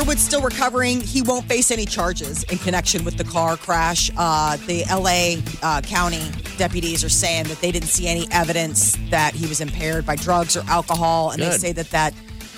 [0.00, 0.06] 94.1.
[0.06, 1.00] Tiger Woods still recovering.
[1.00, 4.10] He won't face any charges in connection with the car crash.
[4.16, 9.34] Uh, the LA uh, County deputies are saying that they didn't see any evidence that
[9.34, 12.14] he was impaired by drugs or alcohol, and they say that that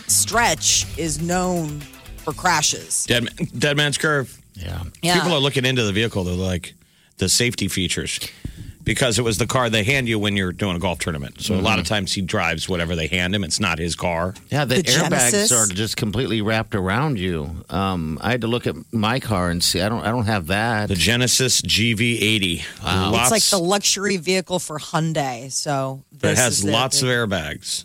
[0.06, 1.80] stretch is known
[2.18, 3.04] for crashes.
[3.06, 3.28] Dead,
[3.58, 4.40] dead man's curve.
[4.54, 4.82] Yeah.
[5.02, 5.14] Yeah.
[5.14, 6.24] People are looking into the vehicle.
[6.24, 6.74] They're like
[7.18, 8.20] the safety features
[8.84, 11.40] because it was the car they hand you when you're doing a golf tournament.
[11.40, 13.44] So a lot of times he drives whatever they hand him.
[13.44, 14.34] It's not his car.
[14.50, 15.52] Yeah, the, The airbags Genesis?
[15.52, 17.64] are just completely wrapped around you.
[17.70, 19.80] Um, I had to look at my car and see.
[19.80, 20.02] I don't.
[20.04, 20.88] I don't have that.
[20.88, 22.62] The Genesis GV80.
[22.84, 23.12] Wow.
[23.12, 25.50] Lots, It's like the luxury vehicle for Hyundai.
[25.52, 27.84] So it has is lots the- of airbags.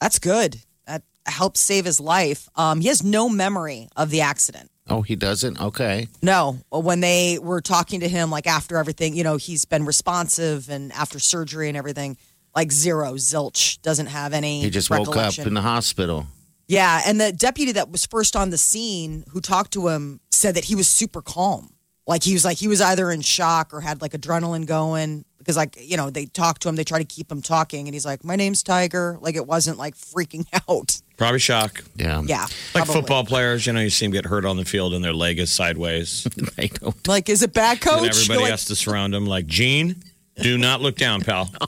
[0.00, 0.58] That's good.
[0.86, 2.48] That helps save his life.
[2.54, 4.70] Um, he has no memory of the accident.
[4.88, 5.60] Oh, he doesn't.
[5.60, 6.08] Okay.
[6.22, 10.68] No, when they were talking to him, like after everything, you know, he's been responsive
[10.68, 12.16] and after surgery and everything,
[12.54, 14.60] like zero, zilch, doesn't have any.
[14.62, 16.26] He just woke up in the hospital.
[16.66, 20.54] Yeah, and the deputy that was first on the scene who talked to him said
[20.56, 21.70] that he was super calm.
[22.06, 25.56] Like he was like he was either in shock or had like adrenaline going because
[25.56, 28.04] like you know they talk to him, they try to keep him talking, and he's
[28.04, 31.00] like, "My name's Tiger." Like it wasn't like freaking out.
[31.16, 31.82] Probably shock.
[31.96, 32.20] Yeah.
[32.26, 32.94] Yeah, Like probably.
[32.94, 35.38] football players, you know, you see them get hurt on the field and their leg
[35.38, 36.28] is sideways.
[36.56, 37.08] They don't.
[37.08, 37.98] Like, is it bad, coach?
[38.02, 39.96] and everybody You're like, has to surround him like, Gene,
[40.42, 41.50] do not look down, pal.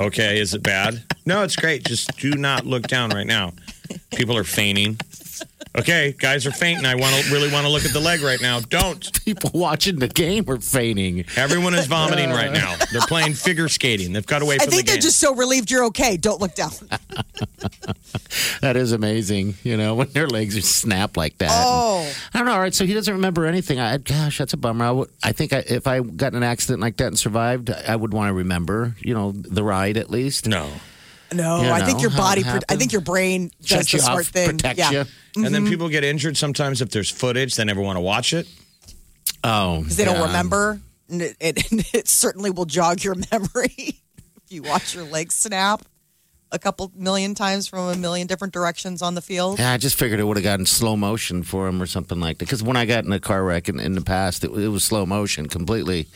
[0.00, 1.02] Okay, is it bad?
[1.26, 1.84] No, it's great.
[1.84, 3.52] Just do not look down right now.
[4.16, 4.98] People are fainting.
[5.78, 6.84] Okay, guys are fainting.
[6.84, 8.58] I want to really want to look at the leg right now.
[8.58, 9.24] Don't.
[9.24, 11.24] People watching the game are fainting.
[11.36, 12.52] Everyone is vomiting right uh.
[12.52, 12.76] now.
[12.90, 14.12] They're playing figure skating.
[14.12, 15.02] They've got away I from think the they're game.
[15.02, 16.16] just so relieved you're okay.
[16.16, 16.72] Don't look down.
[18.60, 19.54] That is amazing.
[19.64, 21.50] You know when their legs are snap like that.
[21.50, 22.10] Oh.
[22.34, 22.52] I don't know.
[22.52, 23.80] All right, so he doesn't remember anything.
[23.80, 24.84] I, gosh, that's a bummer.
[24.84, 27.70] I, would, I think I, if I got in an accident like that and survived,
[27.70, 28.96] I would want to remember.
[29.00, 30.46] You know, the ride at least.
[30.46, 30.70] no.
[31.32, 32.42] No, You I think know your how it body.
[32.42, 32.78] Pro- I happened.
[32.80, 34.50] think your brain does Shut the you smart off, thing.
[34.50, 34.98] protect yeah, you.
[34.98, 35.52] And Mm-hmm.
[35.52, 38.48] then people get injured sometimes if there's footage, they never want to watch it.
[39.44, 40.80] Oh, because they don't remember.
[41.08, 45.82] And it, it, it certainly will jog your memory if you watch your legs snap
[46.52, 49.60] a couple million times from a million different directions on the field.
[49.60, 52.38] Yeah, I just figured it would have gotten slow motion for him or something like
[52.38, 52.44] that.
[52.46, 54.82] Because when I got in a car wreck in, in the past, it, it was
[54.82, 56.08] slow motion completely.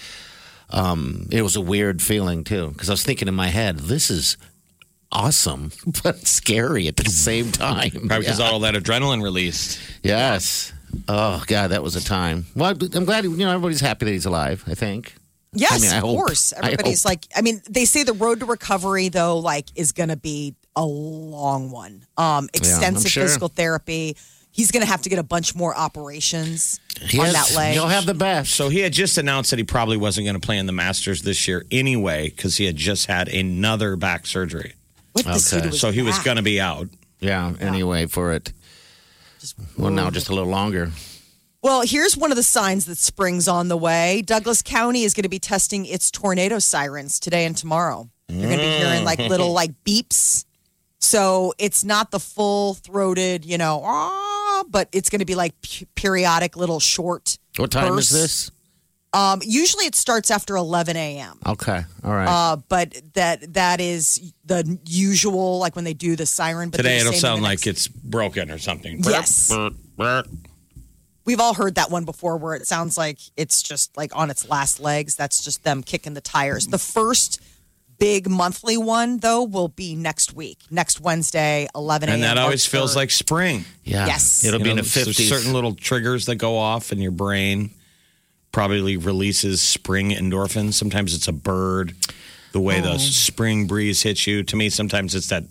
[0.70, 2.70] Um, it was a weird feeling too.
[2.70, 4.36] Because I was thinking in my head, this is
[5.14, 5.70] awesome,
[6.02, 7.90] but scary at the same time.
[7.90, 8.46] Probably because Yeah.
[8.50, 9.78] all that adrenaline released.
[10.02, 10.72] Yes.
[11.08, 12.46] Oh God, that was a time.
[12.54, 14.62] Well, I'm glad you know everybody's happy that he's alive.
[14.66, 15.14] I think.
[15.56, 16.52] Yes, I mean, I of hope- course.
[16.52, 17.10] Everybody's hope.
[17.10, 20.54] like, I mean, they say the road to recovery though, like, is going to be
[20.76, 22.04] a long one.
[22.16, 23.22] Um, extensive sure.
[23.22, 24.16] physical therapy.
[24.50, 27.74] He's going to have to get a bunch more operations He on has- that leg.
[27.74, 28.52] He'll have the best.
[28.54, 31.22] So he had just announced that he probably wasn't going to play in the Masters
[31.22, 34.74] this year anyway because he had just had another back surgery.
[35.14, 35.38] With the Okay.
[35.38, 36.88] suit of So he was going to be out.
[37.20, 37.52] yeah.
[37.60, 38.52] Anyway, for it.
[39.76, 40.90] Well, now just a little longer.
[41.62, 44.22] Well, here's one of the signs that spring's on the way.
[44.22, 48.10] Douglas County is going to be testing its tornado sirens today and tomorrow.
[48.28, 50.44] You're going to be hearing like little like beeps.
[50.98, 55.54] So it's not the full throated, you know, ah, but it's going to be like
[55.62, 57.38] p- periodic little short.
[57.56, 58.12] What time bursts.
[58.12, 58.50] is this?
[59.14, 61.38] Um, usually it starts after 11 a.m.
[61.46, 61.82] Okay.
[62.02, 62.26] All right.
[62.28, 66.70] Uh, but that that is the usual, like when they do the siren.
[66.70, 69.00] But Today they're it'll sound like it's broken or something.
[69.04, 69.48] Yes.
[69.50, 70.28] Burp, burp.
[71.24, 74.48] We've all heard that one before where it sounds like it's just like on its
[74.48, 75.16] last legs.
[75.16, 76.66] That's just them kicking the tires.
[76.66, 77.40] The first
[77.98, 82.14] big monthly one, though, will be next week, next Wednesday, 11 a.m.
[82.16, 83.64] And that always March feels like spring.
[83.84, 84.06] yeah.
[84.06, 84.44] yes.
[84.44, 85.28] It'll You be in know, the there's fifties.
[85.28, 87.70] certain little triggers that go off in your brain.
[88.54, 90.74] Probably releases spring endorphins.
[90.74, 91.92] Sometimes it's a bird.
[92.52, 92.92] The way Oh.
[92.92, 94.44] the spring breeze hits you.
[94.44, 95.42] To me, sometimes it's that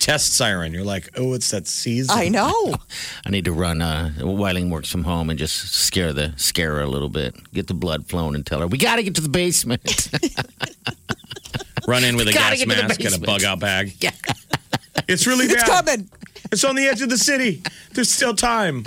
[0.00, 0.74] test siren.
[0.74, 2.14] You're like, oh, it's that season.
[2.14, 2.74] I know.
[3.24, 3.80] I need to run.
[3.80, 7.34] Uh, Whiling works from home and just scare the scare her a little bit.
[7.54, 10.10] Get the blood flowing and tell her we got to get to the basement.
[11.88, 13.94] Run in with a gas get to the mask and a bug out bag.
[14.00, 14.10] yeah.
[15.08, 16.10] It's really It's coming.
[16.52, 17.62] It's on the edge of the city.
[17.92, 18.84] There's still time.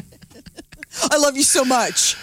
[1.10, 2.16] I love you so much.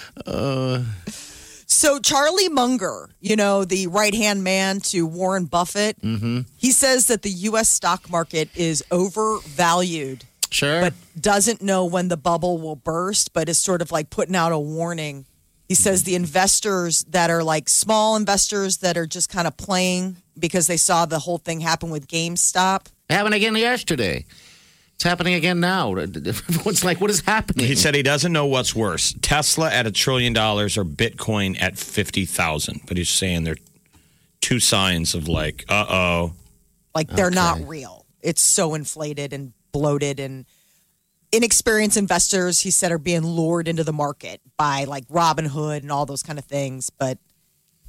[1.68, 6.42] So Charlie Munger, you know, the right hand man to Warren Buffett, mm-hmm.
[6.56, 7.68] he says that the U.S.
[7.68, 10.80] stock market is overvalued, Sure.
[10.80, 14.52] but doesn't know when the bubble will burst, but is sort of like putting out
[14.52, 15.26] a warning.
[15.68, 20.16] He says the investors that are like small investors that are just kind of playing
[20.38, 22.86] because they saw the whole thing happen with GameStop.
[23.10, 24.24] It happened again yesterday.
[24.96, 25.94] It's happening again now.
[25.94, 27.66] Everyone's like, what is happening?
[27.66, 31.76] He said he doesn't know what's worse Tesla at a trillion dollars or Bitcoin at
[31.76, 32.80] 50,000.
[32.88, 33.58] But he's saying they're
[34.40, 36.32] two signs of like, uh oh.
[36.94, 38.06] Like they're not real.
[38.22, 40.46] It's so inflated and bloated and
[41.30, 46.06] inexperienced investors, he said, are being lured into the market by like Robinhood and all
[46.06, 46.88] those kind of things.
[46.88, 47.18] But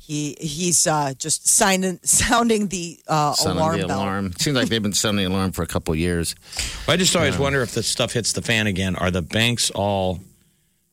[0.07, 3.97] he he's uh, just signing, sounding the uh, Sounding alarm the bell.
[3.99, 4.31] alarm.
[4.37, 6.33] Seems like they've been sounding the alarm for a couple of years.
[6.87, 8.95] I just always wonder if the stuff hits the fan again.
[8.95, 10.21] Are the banks all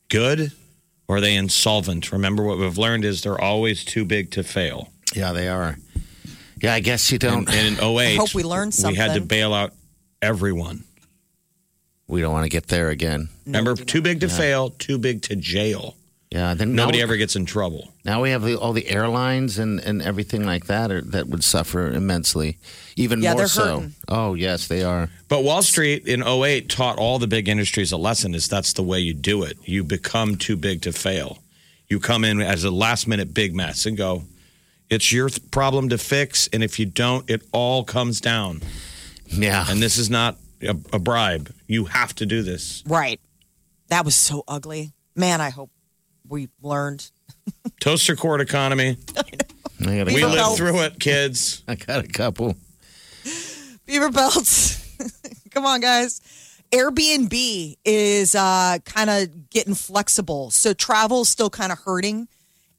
[0.09, 0.51] good
[1.07, 2.11] or are they insolvent?
[2.11, 4.91] Remember, what we've learned is they're always too big to fail.
[5.15, 5.77] Yeah, they are.
[6.61, 7.49] Yeah, I guess you don't.
[7.49, 8.95] and in 08, I hope we learned something.
[9.01, 9.73] we had to bail out
[10.21, 10.83] everyone.
[12.09, 13.29] we don't want to get there again.
[13.47, 15.95] Remember, too big to fail, too big to jail.
[16.35, 17.93] Yeah, then Nobody now, ever gets in trouble.
[18.05, 21.45] Now we have the, all the airlines and, and everything like that are, that would
[21.45, 22.59] suffer immensely,
[22.97, 23.65] even Yeah, more they're so.
[23.77, 23.95] hurting.
[24.09, 25.11] Oh yes, they are.
[25.29, 28.83] But Wall Street in 08 taught all the big industries a lesson is that's the
[28.83, 29.57] way you do it.
[29.65, 31.39] You become too big to fail.
[31.89, 34.25] You come in as a last minute big mess and go,
[34.91, 36.49] it's your th- problem to fix.
[36.53, 38.61] And if you don't, it all comes down.
[39.29, 41.55] Yeah, And this is not a, a bribe.
[41.69, 42.83] You have to do this.
[42.89, 43.21] Right.
[43.87, 44.93] That was so ugly.
[45.15, 45.71] Man, I hope
[46.29, 47.11] we learned.
[47.81, 48.97] Toaster cord economy.
[49.17, 50.57] I got, a We Beaver lived belts.
[50.57, 51.63] through it, kids.
[51.69, 52.57] I got a couple.
[53.87, 54.81] Beaver belts.
[55.51, 56.21] Come on, guys.
[56.73, 60.51] Airbnb is uh, kind of getting flexible.
[60.51, 62.29] So travel's still kind of hurting.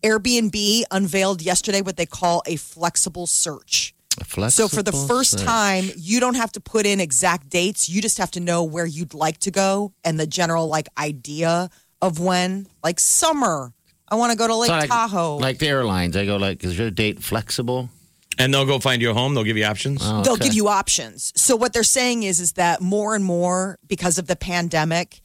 [0.04, 3.94] Airbnb unveiled yesterday what they call a flexible search.
[4.20, 5.44] A So for the flexible first search.
[5.44, 7.90] time, you don't have to put in exact dates.
[7.90, 11.70] You just have to know where you'd like to go and the general like idea
[12.06, 13.74] of when, like summer.
[14.08, 15.38] I want to go to Lake like, Tahoe.
[15.38, 17.90] like the airlines, I go like, is your date flexible?
[18.38, 19.34] And they'll go find you a home.
[19.34, 20.02] They'll give you options.
[20.04, 21.32] Oh, They'll give you options.
[21.36, 25.22] So what they're saying is is that more and more because of the pandemic,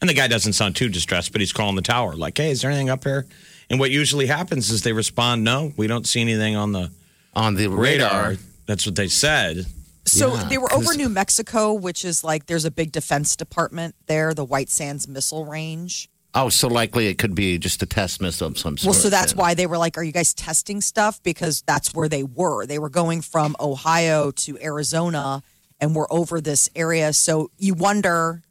[0.00, 2.62] And the guy doesn't sound too distressed, but he's calling the tower, like, "Hey, is
[2.62, 3.26] there anything up here?"
[3.68, 6.90] And what usually happens is they respond, "No, we don't see anything on the
[7.34, 8.36] On the radar." radar.
[8.66, 9.66] That's what they said.
[10.04, 13.94] So Yeah, they were over New Mexico, which is like there's a big defense department
[14.06, 16.08] there, the White Sands Missile Range.
[16.34, 18.92] Oh, so likely it could be just a test missile of some sort.
[18.92, 19.38] Well, so that's then.
[19.38, 21.22] why they were like, Are you guys testing stuff?
[21.22, 22.66] Because that's where they were.
[22.66, 25.42] They were going from Ohio to Arizona
[25.80, 27.12] and were over this area.
[27.12, 28.42] So you wonder,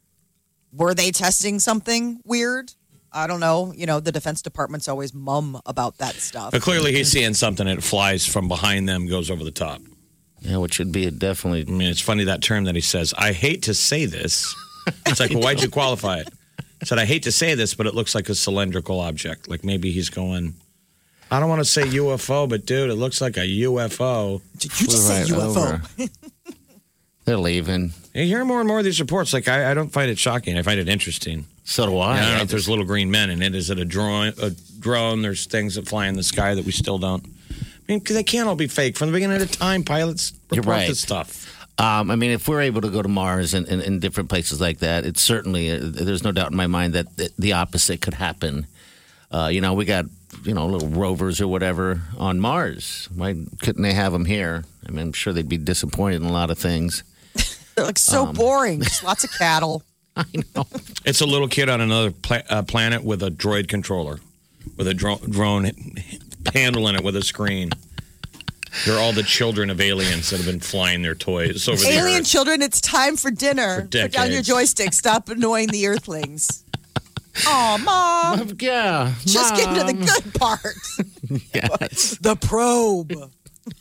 [0.72, 2.72] were they testing something weird?
[3.12, 3.72] I don't know.
[3.74, 6.52] You know, the Defense Department's always mum about that stuff.
[6.52, 9.80] But clearly, he's seeing something and it flies from behind them, goes over the top.
[10.40, 11.62] Yeah, which would be a definitely.
[11.66, 13.14] I mean, it's funny that term that he says.
[13.16, 14.54] I hate to say this.
[15.06, 16.28] It's like, well, why'd you qualify it?
[16.80, 19.48] He said, I hate to say this, but it looks like a cylindrical object.
[19.48, 20.54] Like maybe he's going.
[21.30, 24.40] I don't want to say UFO, but dude, it looks like a UFO.
[24.58, 25.56] Did you just say Right UFO?
[25.56, 25.82] over.
[27.28, 27.92] They're leaving.
[28.14, 29.34] You hear more and more of these reports.
[29.34, 30.56] Like I, I don't find it shocking.
[30.56, 31.44] I find it interesting.
[31.64, 32.16] So do I.
[32.16, 33.54] I don't know if there's little green men in it.
[33.54, 34.32] Is it a drone?
[34.40, 35.20] A drone?
[35.20, 37.22] There's things that fly in the sky that we still don't.
[37.26, 38.96] I mean, because they can't all be fake.
[38.96, 40.88] From the beginning of time, pilots You're report right.
[40.88, 41.54] this stuff.
[41.78, 44.58] Um, I mean, if we're able to go to Mars and, and, and different places
[44.58, 48.00] like that, it's certainly, uh, there's no doubt in my mind that the, the opposite
[48.00, 48.66] could happen.
[49.30, 50.06] Uh, you know, we got,
[50.44, 53.08] you know, little rovers or whatever on Mars.
[53.14, 54.64] Why couldn't they have them here?
[54.88, 57.04] I mean, I'm sure they'd be disappointed in a lot of things.
[57.78, 58.82] They're like so Um, boring.
[58.82, 59.82] Just lots of cattle.
[60.16, 60.24] I
[60.56, 60.66] know.
[61.04, 64.18] It's a little kid on another pla- uh, planet with a droid controller,
[64.76, 65.70] with a dro- drone
[66.52, 67.70] handling it with a screen.
[68.84, 72.20] They're all the children of aliens that have been flying their toys over the Alien
[72.20, 72.26] earth.
[72.28, 73.82] children, it's time for dinner.
[73.82, 74.92] For Put down your joystick.
[74.92, 76.64] Stop annoying the earthlings.
[77.46, 78.56] Oh, mom.
[78.58, 79.14] Yeah.
[79.24, 80.74] Just get to the good part.
[81.54, 82.16] Yes.
[82.20, 83.12] The probe.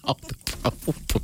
[0.04, 1.22] Oh, the probe.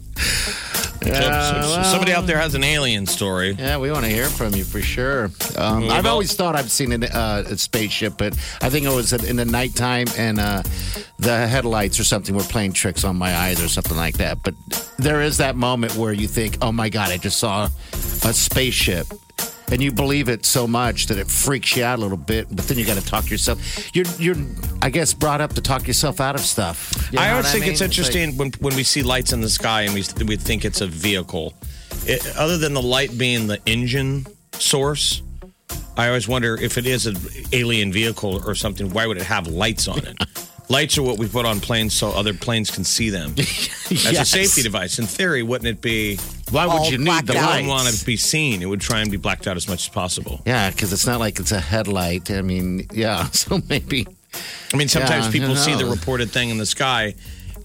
[1.05, 3.55] So- so somebody out there has an alien story.
[3.57, 5.31] Yeah, we want to hear from you for sure.
[5.57, 9.13] Um, I've always thought I've seen an, uh, a spaceship, but I think it was
[9.13, 10.63] in the nighttime and uh,
[11.19, 14.39] the headlights or something were playing tricks on my eyes or something like that.
[14.43, 14.55] But
[14.97, 17.69] there is that moment where you think, oh my God, I just saw
[18.25, 19.07] a spaceship.
[19.73, 22.67] And you believe it so much that it freaks you out a little bit, but
[22.67, 23.59] then you got to talk yourself.
[23.95, 24.35] You're, you're,
[24.83, 27.09] I guess, brought up to talk yourself out of stuff.
[27.11, 27.71] You I know always what think mean?
[27.71, 30.63] it's like- interesting when, when we see lights in the sky and we, we think
[30.63, 31.55] it's a vehicle.
[32.05, 35.23] It, other than the light being the engine source,
[35.97, 37.17] I always wonder if it is an
[37.51, 40.15] alien vehicle or something, why would it have lights on it?
[40.73, 43.35] lights are what we put on planes so other planes can see them.
[43.37, 44.97] As a safety device.
[44.99, 46.17] In theory, wouldn't it be
[46.49, 47.45] Why would you need the out.
[47.45, 47.47] Lights?
[47.47, 48.61] wouldn't want it to be seen?
[48.61, 50.41] It would try and be blacked out as much as possible.
[50.45, 52.31] Yeah, because it's not like it's a headlight.
[52.31, 54.07] I mean, yeah, so maybe.
[54.73, 57.13] I mean, sometimes Yeah, people see the reported thing in the sky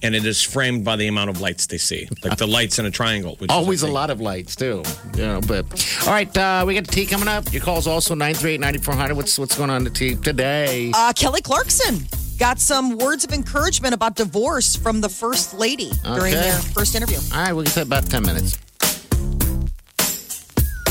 [0.02, 2.86] and it is framed by the amount of lights they see, like the lights in
[2.86, 3.36] a triangle.
[3.38, 4.82] Which is, Always a lot of lights too,
[5.16, 5.40] you know.
[5.40, 5.64] But
[6.02, 7.52] all right, uh, we got the tea coming up.
[7.52, 9.16] Your call's also nine three eight ninety four hundred.
[9.16, 10.92] What's what's going on the tea today?
[10.94, 12.06] Uh, Kelly Clarkson
[12.38, 17.18] got some words of encouragement about divorce from the first lady during their first interview.
[17.34, 18.56] all right, we'll get to about ten minutes.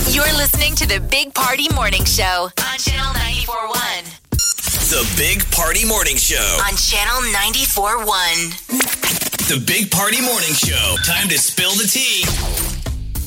[0.09, 4.03] You're listening to the Big Party Morning Show on Channel 941.
[4.89, 6.59] The Big Party Morning Show.
[6.65, 8.07] On Channel 941.
[9.49, 10.95] The Big Party Morning Show.
[11.05, 12.23] Time to spill the tea.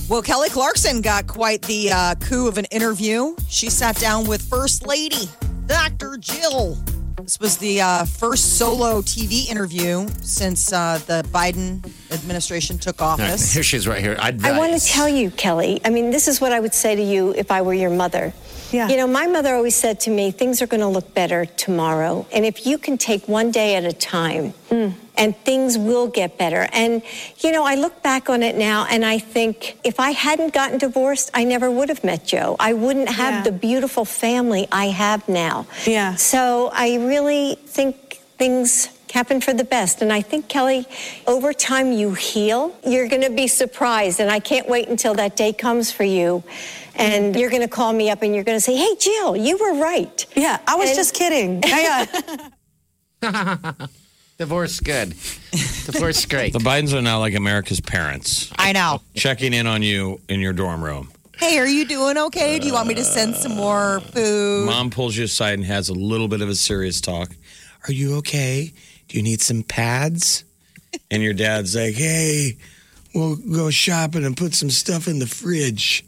[0.09, 3.37] Well, Kelly Clarkson got quite the uh, coup of an interview.
[3.49, 5.29] She sat down with First Lady,
[5.67, 6.17] Dr.
[6.19, 6.77] Jill.
[7.23, 13.17] This was the uh, first solo TV interview since uh, the Biden administration took All
[13.17, 13.53] right, office.
[13.53, 14.17] here she is, right here.
[14.19, 15.81] I want to tell you, Kelly.
[15.85, 18.33] I mean, this is what I would say to you if I were your mother.
[18.73, 18.89] Yeah.
[18.89, 22.27] You know, my mother always said to me, things are going to look better tomorrow.
[22.33, 24.91] And if you can take one day at a time, hmm.
[25.17, 26.69] and things will get better.
[26.73, 27.03] And,
[27.39, 30.79] you know, I look back on it now and I think if I hadn't gotten
[30.79, 32.57] divorced, I never would have met Joe.
[32.59, 33.43] I wouldn't have Yeah.
[33.43, 35.67] the beautiful family I have now.
[35.87, 36.15] Yeah.
[36.15, 40.03] So I really think things happen for the best.
[40.03, 40.87] And I think, Kelly,
[41.27, 42.73] over time you heal.
[42.87, 44.21] You're going to be surprised.
[44.21, 46.43] And I can't wait until that day comes for you.
[47.01, 47.39] And mm-hmm.
[47.41, 49.81] you're going to call me up and you're going to say, hey, Jill, you were
[49.81, 50.27] right.
[50.37, 51.63] Yeah, I was And- just kidding.
[51.67, 52.07] I,
[54.39, 55.15] Divorce good.
[55.85, 56.53] Divorce great.
[56.55, 59.03] The Bidens are now like America's parents, I know.
[59.15, 61.11] checking in on you in your dorm room.
[61.37, 62.59] Hey, are you doing okay?
[62.59, 64.67] Do you want me to send some more food?
[64.67, 67.31] Mom pulls you aside and has a little bit of a serious talk.
[67.89, 68.73] Are you okay?
[69.09, 70.45] Do you need some pads?
[71.11, 72.57] And your dad's like, hey,
[73.15, 76.05] we'll go shopping and put some stuff in the fridge.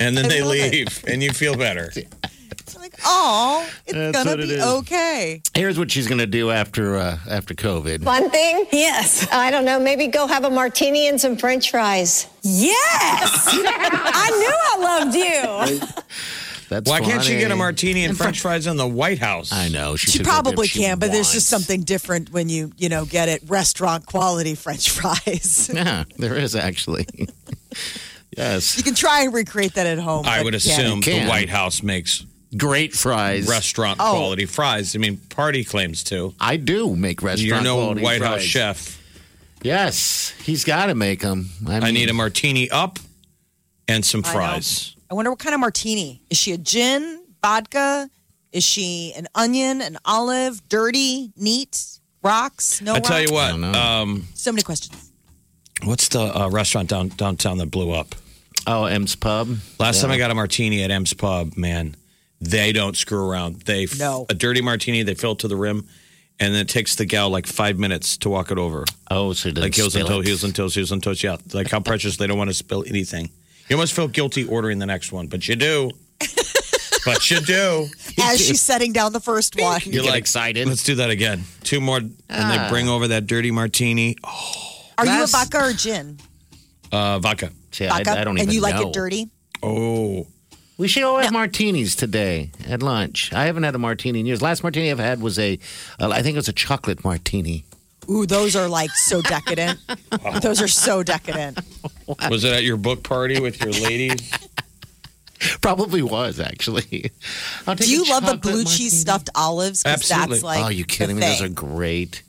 [0.00, 0.72] And then they love it.
[0.72, 1.92] leave, and you feel better.
[2.50, 5.42] It's like, oh, it's That's gonna what it be okay.
[5.54, 8.04] Here's what she's going to do after uh, after COVID.
[8.04, 8.66] Fun thing?
[8.72, 9.26] yes.
[9.32, 12.26] I don't know, maybe go have a martini and some french fries.
[12.42, 13.48] Yes.
[13.50, 15.88] I knew I loved you.
[16.68, 19.50] That's Why can't she get a martini and french fries in the White House?
[19.50, 21.80] I know she, She should go there if probably she can, but there's just something
[21.82, 25.70] different when you, you know, get it restaurant quality French fries.
[25.72, 27.06] Yeah, there is actually.
[28.38, 30.24] yes, You can try and recreate that at home.
[30.26, 30.80] I but would you can't.
[30.82, 31.28] assume the can.
[31.28, 32.24] White House makes
[32.56, 33.46] great fries.
[33.48, 34.12] restaurant Oh.
[34.12, 34.94] quality fries.
[34.96, 36.34] I mean, party claims to.
[36.40, 37.46] I do make restaurant.
[37.46, 38.44] You're no quality White House fries.
[38.44, 39.02] chef.
[39.62, 41.50] Yes, he's got to make them.
[41.66, 42.98] I, I need a martini up
[43.88, 44.32] and some I know.
[44.34, 44.94] fries.
[45.10, 46.20] I wonder what kind of martini.
[46.30, 48.08] Is she a gin, vodka,
[48.52, 53.34] Is she an onion, an olive, dirty, neat, rocks, no I tell you rock?
[53.34, 53.72] what, don't know.
[53.72, 55.10] um, So many questions.
[55.84, 58.14] what's the uh, restaurant down downtown that blew up?
[58.70, 59.48] Oh, M's Pub.
[59.78, 61.96] Last time I got a martini at M's Pub, man,
[62.40, 63.62] they don't screw around.
[63.62, 64.26] They f- No.
[64.28, 65.88] a dirty martini, they fill it to the rim,
[66.38, 68.84] and then it takes the gal like five minutes to walk it over.
[69.10, 70.28] Oh, so it doesn't Like heels and spill toes, it.
[70.28, 71.22] heels and toes, heels and toes.
[71.22, 73.30] Yeah, like how precious they don't want to spill anything.
[73.70, 75.90] You almost feel guilty ordering the next one, but you do.
[77.06, 77.86] but you do.
[78.20, 79.80] As she's setting down the first one.
[79.84, 80.68] You get excited.
[80.68, 81.44] Let's do that again.
[81.64, 84.16] Two more, and they bring over that dirty martini.
[84.24, 86.18] Oh, Are you a vodka or gin?
[86.92, 87.50] uh, vodka.
[87.78, 88.20] See, I, Vodka?
[88.20, 88.88] I don't and you like know.
[88.88, 89.28] it dirty?
[89.62, 90.26] Oh,
[90.78, 93.32] We should all have martinis today at lunch.
[93.32, 94.42] I haven't had a martini in years.
[94.42, 95.60] Last martini I've had was a,
[96.00, 97.64] uh, I think it was a chocolate martini.
[98.10, 99.78] Ooh, those are like so decadent.
[100.42, 101.60] those are so decadent.
[102.28, 104.28] was it at your book party with your ladies?
[105.60, 107.12] Probably was actually.
[107.66, 108.76] I'll take Do you love the chocolate blue martini.
[108.76, 109.84] cheese stuffed olives?
[109.84, 110.34] 'Cause Absolutely.
[110.36, 111.26] That's like oh, you kidding the me?
[111.28, 111.52] Those thing.
[111.52, 112.22] are great.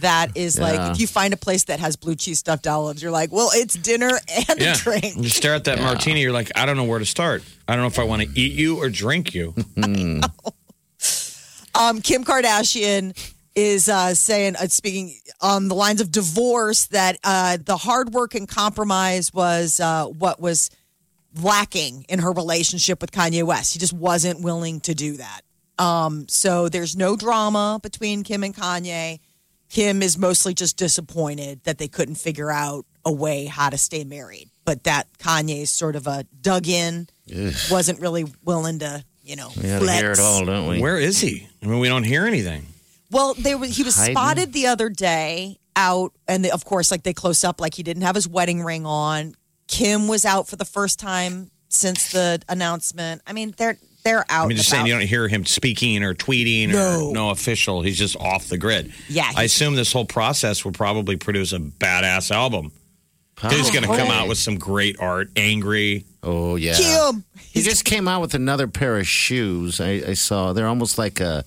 [0.00, 0.92] That is like Yeah.
[0.92, 3.74] if you find a place that has blue cheese stuffed olives, you're like, well, it's
[3.74, 4.10] dinner
[4.48, 4.74] and Yeah.
[4.74, 5.16] a drink.
[5.16, 7.42] You stare at that martini, you're like, I don't know where to start.
[7.66, 9.54] I don't know if I want to eat you or drink you.
[11.74, 13.16] Um, Kim Kardashian
[13.54, 18.34] is uh, saying, uh, speaking on the lines of divorce, that uh, the hard work
[18.34, 20.70] and compromise was uh, what was
[21.40, 23.74] lacking in her relationship with Kanye West.
[23.74, 25.42] He just wasn't willing to do that.
[25.78, 29.20] Um, so there's no drama between Kim and Kanye.
[29.68, 34.04] Kim is mostly just disappointed that they couldn't figure out a way how to stay
[34.04, 37.08] married, but that Kanye's sort of a dug in,
[37.70, 40.80] wasn't really willing to, you know, We gotta hear it all, don't we?
[40.80, 41.46] Where is he?
[41.62, 42.66] I mean, we don't hear anything.
[43.10, 44.14] Well, they were, he was Hiding?
[44.14, 47.82] spotted the other day out, and they, of course, like they close up, like he
[47.82, 49.34] didn't have his wedding ring on.
[49.66, 53.22] Kim was out for the first time since the announcement.
[53.26, 54.44] I mean, they're they're out.
[54.44, 57.08] I mean, just saying, you don't hear him speaking or tweeting No.
[57.08, 57.82] or no official.
[57.82, 58.92] He's just off the grid.
[59.08, 62.72] Yeah, I assume this whole process will probably produce a badass album.
[63.50, 66.04] He's going to come out with some great art, angry.
[66.24, 66.74] Oh yeah.
[66.76, 67.24] Kim.
[67.38, 69.80] He just came out with another pair of shoes.
[69.80, 71.44] I, I saw they're almost like a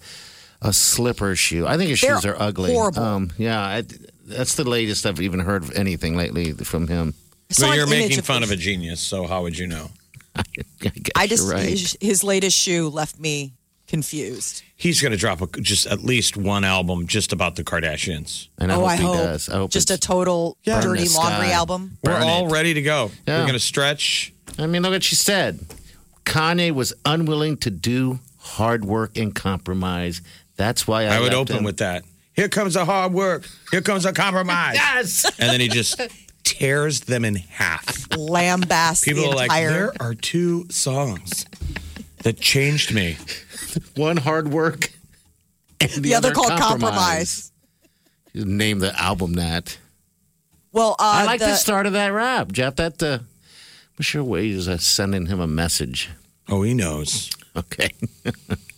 [0.62, 1.68] a slipper shoe.
[1.68, 2.72] I think his They're shoes are ugly.
[2.74, 3.02] horrible.
[3.04, 3.84] Um, yeah, I,
[4.26, 7.14] that's the latest I've even heard of anything lately from him.
[7.50, 9.90] I But you're image making fun of a genius, so how would you know?
[10.36, 10.44] I,
[11.16, 11.64] I just right.
[11.64, 13.54] his, his latest shoe left me
[13.88, 14.64] confused.
[14.76, 18.48] He's going to drop a, just at least one album just about the Kardashians.
[18.58, 19.50] and I oh, hope I he hope does.
[19.50, 21.52] I hope just a total Burn dirty laundry sky.
[21.52, 21.98] album.
[22.04, 22.52] We're Burn all it.
[22.52, 23.12] ready to go.
[23.28, 23.40] Yeah.
[23.40, 24.34] We're going to stretch.
[24.58, 25.60] I mean, look what she said.
[26.26, 30.22] Kanye was unwilling to do hard work and compromise.
[30.56, 31.64] That's why I, I, would open him.
[31.64, 32.04] with that.
[32.34, 33.46] Here comes the hard work.
[33.72, 34.76] Here comes the compromise.
[34.76, 35.26] yes.
[35.38, 36.00] And then he just
[36.44, 38.10] tears them in half.
[38.10, 39.70] Lambast People the are like, entire.
[39.70, 41.46] there are two songs
[42.24, 43.18] that changed me.
[43.96, 44.92] One hard work,
[45.80, 47.52] and the, the other called compromise.
[48.34, 49.78] Name the album that.
[50.72, 52.78] Well, uh, I like the, the, start of that rap, Jeff.
[52.78, 53.20] That uh,
[53.98, 56.10] I'm sure ways of sending him a message.
[56.48, 57.30] Oh, he knows.
[57.56, 57.90] Okay.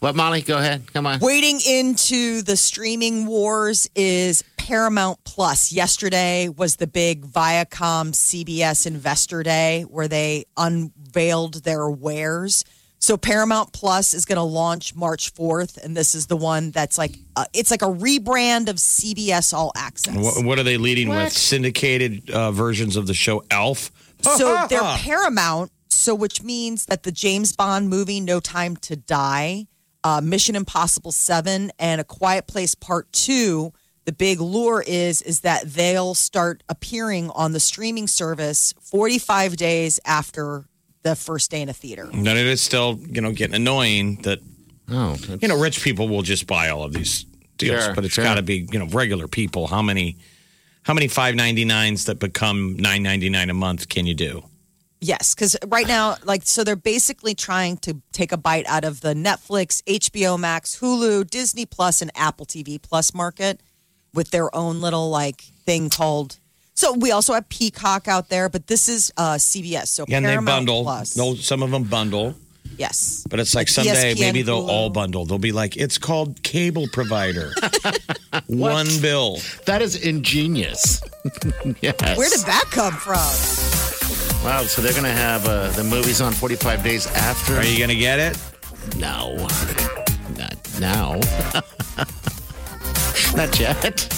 [0.00, 0.42] what, Molly?
[0.42, 0.92] Go ahead.
[0.92, 1.20] Come on.
[1.20, 5.72] Wading into the streaming wars is Paramount Plus.
[5.72, 12.64] Yesterday was the big Viacom CBS Investor Day where they unveiled their wares.
[12.98, 16.96] So Paramount Plus is going to launch March 4th and this is the one that's
[16.98, 20.16] like uh, it's like a rebrand of CBS All Access.
[20.16, 21.24] What, what are they leading What?
[21.24, 21.32] with?
[21.32, 23.92] Syndicated uh, versions of the show Elf?
[24.22, 29.66] So they're Paramount, so which means that the James Bond movie No Time to Die,
[30.06, 33.72] uh, Mission Impossible 7 and A Quiet Place Part 2,
[34.04, 39.98] the big lure is is that they'll start appearing on the streaming service 45 days
[40.06, 40.66] after
[41.02, 42.08] the first day in a theater.
[42.12, 44.38] And then it is still, you know, getting annoying that,
[44.88, 47.24] Oh, you know, rich people will just buy all of these
[47.58, 48.22] deals, Sure, but it's sure.
[48.22, 49.66] got to be, you know, regular people.
[49.66, 50.18] How many,
[50.84, 54.44] how many 599s that become 999 a month can you do?
[55.00, 59.02] Yes, because right now, like, so they're basically trying to take a bite out of
[59.02, 63.60] the Netflix, HBO Max, Hulu, Disney Plus, and Apple TV Plus market
[64.14, 66.38] with their own little like thing called.
[66.74, 69.88] So we also have Peacock out there, but this is uh, CBS.
[69.88, 70.82] So Yeah, and they bundle.
[70.82, 71.14] Plus.
[71.14, 72.34] They'll, some of them bundle,
[72.78, 74.68] yes, but it's like, Like someday ESPN, maybe they'll Hulu.
[74.68, 75.26] all bundle.
[75.26, 77.52] They'll be like, it's called cable provider.
[78.46, 79.38] One bill.
[79.66, 81.02] that is ingenious.
[81.80, 82.16] yes.
[82.16, 84.05] where did that come from?
[84.44, 84.62] Wow.
[84.62, 87.54] So they're gonna have uh, the movies on 45 days after.
[87.56, 88.38] Are you going to get it?
[88.96, 89.36] No.
[90.38, 91.14] Not now.
[93.34, 94.08] Not yet.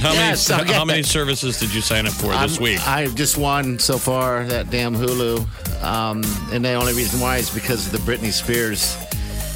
[0.00, 2.86] How Yes, many how many services did you sign up for this I'm- week?
[2.86, 7.50] I just won so far that damn Hulu, um, and the only reason why is
[7.50, 8.96] because of the Britney Spears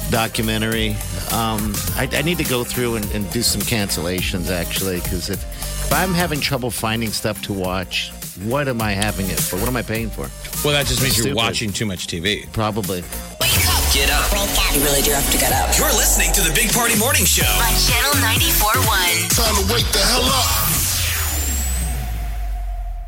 [0.09, 0.89] documentary.
[1.31, 5.41] Um, I, I need to go through and, and do some cancellations actually, because if,
[5.85, 9.57] if I'm having trouble finding stuff to watch, what am I having it for?
[9.57, 10.29] What am I paying for?
[10.63, 12.51] Well, that just means you're watching too much TV.
[12.53, 13.01] Probably.
[13.41, 13.83] Wake up.
[13.93, 14.31] Get up.
[14.73, 15.77] You really do have to get up.
[15.77, 17.43] You're listening to the Big Party Morning Show.
[17.43, 20.47] On Channel 94.1 Time to wake the hell up.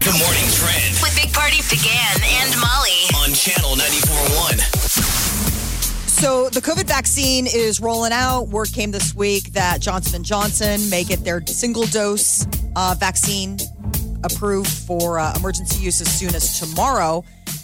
[0.03, 3.07] The morning trend with Big Party began and Molly.
[3.23, 4.59] on Channel 94.1.
[6.09, 8.49] So the COVID vaccine is rolling out.
[8.49, 13.57] Word came this week that Johnson and Johnson may get their single dose uh, vaccine
[14.23, 17.23] approved for uh, emergency use as soon as tomorrow.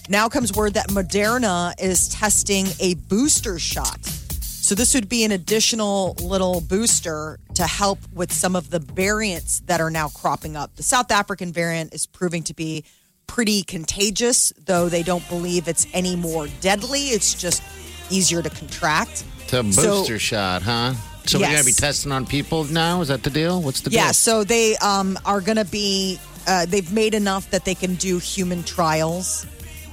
[0.10, 4.04] Now comes word that Moderna is testing a booster shot.
[4.06, 9.62] So this would be an additional little booster to help with some of the variants
[9.62, 10.76] that are now cropping up.
[10.76, 12.84] The South African variant is proving to be
[13.26, 17.10] pretty contagious, though they don't believe it's any more deadly.
[17.10, 17.63] It's just
[18.10, 19.24] easier to contract.
[19.43, 20.93] It's a So- booster shot, huh?
[21.26, 23.02] So we're gonna be testing on people now.
[23.02, 23.62] Is that the deal?
[23.62, 24.00] What's the deal?
[24.00, 27.95] Yeah, so they um, are going to be, uh, they've made enough that they can
[27.95, 29.45] do human trials.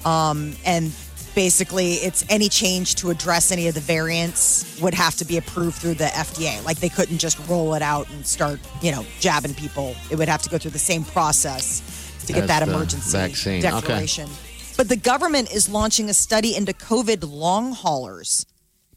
[0.04, 0.92] Um, and
[1.34, 5.76] basically, it's any change to address any of the variants would have to be approved
[5.76, 6.64] through the FDA.
[6.64, 9.94] Like they couldn't just roll it out and start, you know, jabbing people.
[10.10, 11.82] It would have to go through the same process
[12.26, 13.64] to get As that emergency vaccine.
[13.64, 13.70] Okay.
[13.70, 14.28] declaration.
[14.76, 18.46] But the government is launching a study into COVID long haulers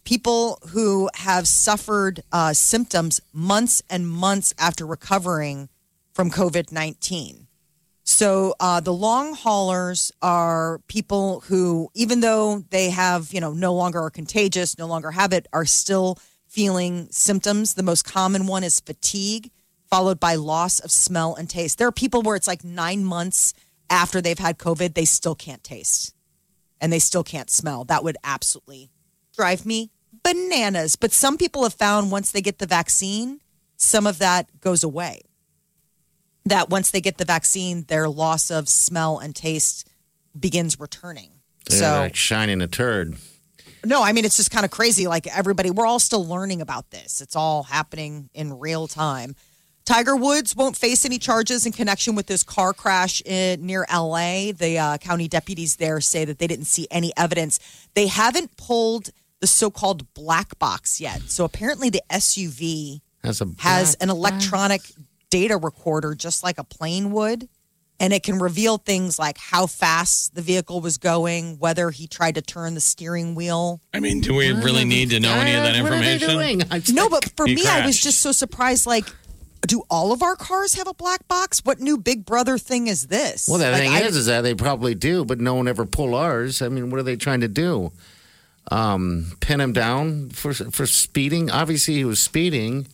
[0.09, 5.69] people who have suffered uh, symptoms months and months after recovering
[6.19, 7.47] from COVID 19.
[8.03, 13.73] So uh, the long haulers are people who, even though they have, you know, no
[13.73, 17.75] longer are contagious, no longer have it, are still feeling symptoms.
[17.75, 19.49] The most common one is fatigue,
[19.89, 21.77] followed by loss of smell and taste.
[21.77, 23.53] There are people where it's like nine months
[23.89, 26.13] after they've had COVID, they still can't taste
[26.81, 27.85] and they still can't smell.
[27.85, 28.91] That would absolutely
[29.37, 29.89] drive me
[30.21, 30.97] bananas.
[30.97, 33.39] But some people have found once they get the vaccine,
[33.77, 35.21] some of that goes away.
[36.49, 39.87] That once they get the vaccine, their loss of smell and taste
[40.37, 41.31] begins returning.
[41.69, 43.15] They're so, like shining a turd.
[43.85, 45.07] no, I mean, it's just kind of crazy.
[45.07, 47.21] Like everybody, we're all still learning about this.
[47.21, 49.35] It's all happening in real time.
[49.85, 54.51] Tiger Woods won't face any charges in connection with this car crash in, near LA.
[54.51, 57.59] The uh, county deputies there say that they didn't see any evidence.
[57.95, 59.09] They haven't pulled
[59.39, 61.21] the so called black box yet.
[61.27, 64.81] So apparently, the SUV Has a has an electronic
[65.29, 67.47] data recorder just like a plane would.
[68.01, 72.35] And it can reveal things like how fast the vehicle was going, whether he tried
[72.35, 73.81] to turn the steering wheel.
[73.93, 76.29] I mean, do we really need to know any of that What are they information?
[76.29, 76.63] doing?
[76.71, 78.03] I- No, but for He me, I was crashed.
[78.03, 78.85] just so surprised.
[78.85, 79.05] Like,
[79.67, 81.59] do all of our cars have a black box?
[81.65, 83.49] What new Big Brother thing is this?
[83.49, 85.85] Well, the Like, thing I- is, is that they probably do, but no one ever
[85.85, 86.61] pull ours.
[86.61, 87.91] I mean, what are they trying to do?
[88.71, 91.49] Um, pin him down for for speeding?
[91.49, 92.87] Obviously, he was speeding.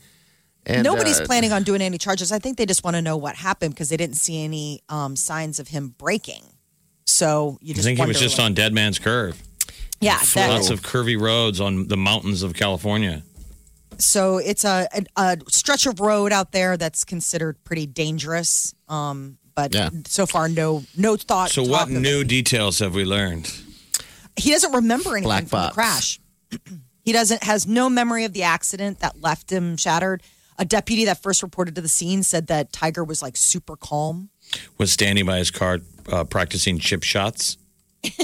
[0.65, 2.31] And, nobody's uh, planning on doing any charges.
[2.31, 5.15] I think they just want to know what happened because they didn't see any um,
[5.15, 6.43] signs of him breaking.
[7.05, 9.41] So you I think he was just like- on Dead Man's Curve.
[9.99, 10.19] yeah.
[10.33, 13.21] that- Lots of curvy roads on the mountains of California.
[13.97, 18.73] so it's a, a, a stretch of road out there that's considered pretty dangerous.
[18.89, 19.89] Um, but Yeah.
[20.07, 21.49] so far, no no thought.
[21.51, 22.27] So, what new it.
[22.27, 23.49] details have we learned?
[24.35, 26.19] He doesn't remember anything Black from the crash.
[27.05, 30.23] he doesn't has no memory of the accident that left him shattered.
[30.57, 34.29] A deputy that first reported to the scene said that Tiger was like super calm.
[34.77, 35.79] Was standing by his car
[36.11, 37.57] uh, practicing chip shots?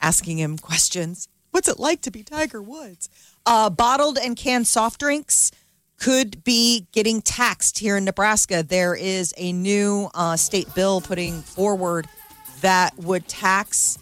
[0.00, 1.28] asking him questions.
[1.50, 3.08] What's it like to be Tiger Woods?
[3.44, 5.50] Uh, bottled and canned soft drinks
[5.98, 8.62] could be getting taxed here in Nebraska.
[8.62, 12.06] There is a new uh, state bill putting forward
[12.62, 13.98] that would tax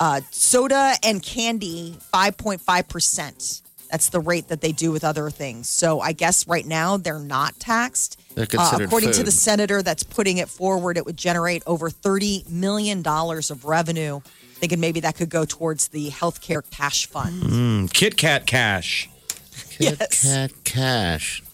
[0.00, 3.62] uh, soda and candy 5.5%.
[3.94, 5.68] That's the rate that they do with other things.
[5.70, 8.20] So I guess right now they're not taxed.
[8.34, 11.88] They're Uh, considered according to the senator that's putting it forward, it would generate over
[11.90, 14.18] $30 million of revenue.
[14.56, 17.40] Thinking maybe that could go towards the healthcare cash fund.
[17.44, 19.08] Mm, Kit Kat Cash.
[19.70, 20.22] Kit Yes.
[20.24, 21.44] Kat Cash.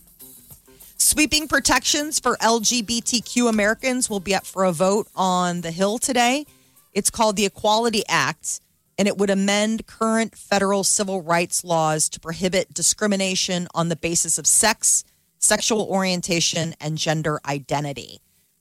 [0.97, 6.47] Sweeping protections for LGBTQ Americans will be up for a vote on the Hill today.
[6.95, 8.61] It's called the Equality Act,
[9.01, 14.37] and it would amend current federal civil rights laws to prohibit discrimination on the basis
[14.37, 15.05] of sex,
[15.39, 18.21] sexual orientation, and gender identity.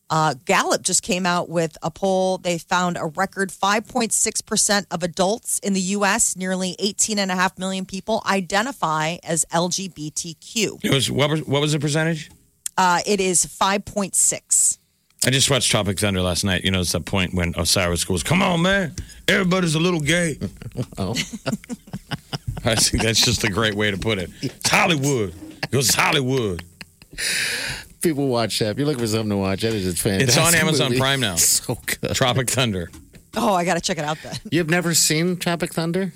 [0.10, 2.38] Uh, Gallup just came out with a poll.
[2.38, 9.18] They found a record 5.6% of adults in the U.S., nearly 18.5 million people, identify
[9.26, 10.86] as LGBTQ.
[10.86, 12.32] It was what was what was the percentage?
[12.78, 14.78] Uh, it is 5.6.
[15.26, 16.64] I just watched Tropic Thunder last night.
[16.64, 18.96] You know, it's that point when Osiris goes, "Come on, man,
[19.30, 20.38] everybody's a little gay."
[20.98, 21.12] Oh,
[22.66, 24.30] I think that's just a great way to put it.
[24.42, 25.34] It's Hollywood.
[25.64, 26.64] It goes Hollywood.
[28.02, 28.72] People watch that.
[28.72, 30.30] If you're looking for something to watch, that is it's fantastic.
[30.30, 31.00] It's on Amazon movie.
[31.00, 31.36] Prime now.
[31.38, 32.16] So good.
[32.16, 32.90] Tropic Thunder.
[33.36, 34.36] Oh, I got to check it out then.
[34.52, 36.14] You've never seen Tropic Thunder?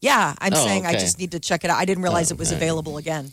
[0.00, 1.78] Yeah, I'm Oh, saying I just need to check it out.
[1.78, 2.56] I didn't realize Oh, it was okay.
[2.56, 3.32] available again.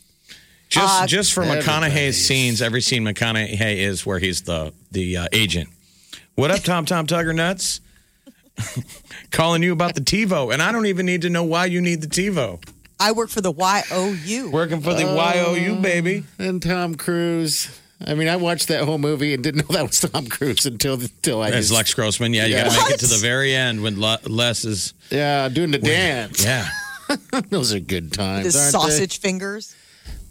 [0.70, 5.28] Just Uh, just for McConaughey's scenes, every scene McConaughey is where he's the the uh,
[5.34, 5.70] agent.
[6.36, 7.82] What up, Tom Tom Tugger Nuts?
[9.32, 12.02] Calling you about the TiVo, and I don't even need to know why you need
[12.02, 12.62] the TiVo.
[13.00, 14.52] I work for the YOU.
[14.52, 16.24] Working for the YOU, baby.
[16.38, 17.80] And Tom Cruise.
[18.06, 20.96] I mean, I watched that whole movie and didn't know that was Tom Cruise until
[20.96, 23.56] until I As just, Les Grossman, yeah, you got to make it to the very
[23.56, 24.94] end when Les is.
[25.10, 26.44] yeah doing the dance.
[26.44, 26.68] Yeah,
[27.50, 28.46] Those are good times.
[28.46, 29.76] His aren't sausage fingers.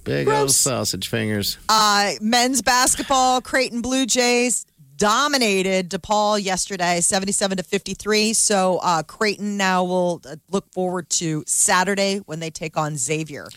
[0.05, 0.25] they?
[0.25, 1.59] big old sausage fingers.
[1.69, 4.67] Uh, men's basketball, Creighton Blue Jays
[5.01, 8.33] dominated DePaul yesterday, 77 to 53.
[8.35, 13.49] So uh, Creighton now will uh, look forward to Saturday when they take on Xavier.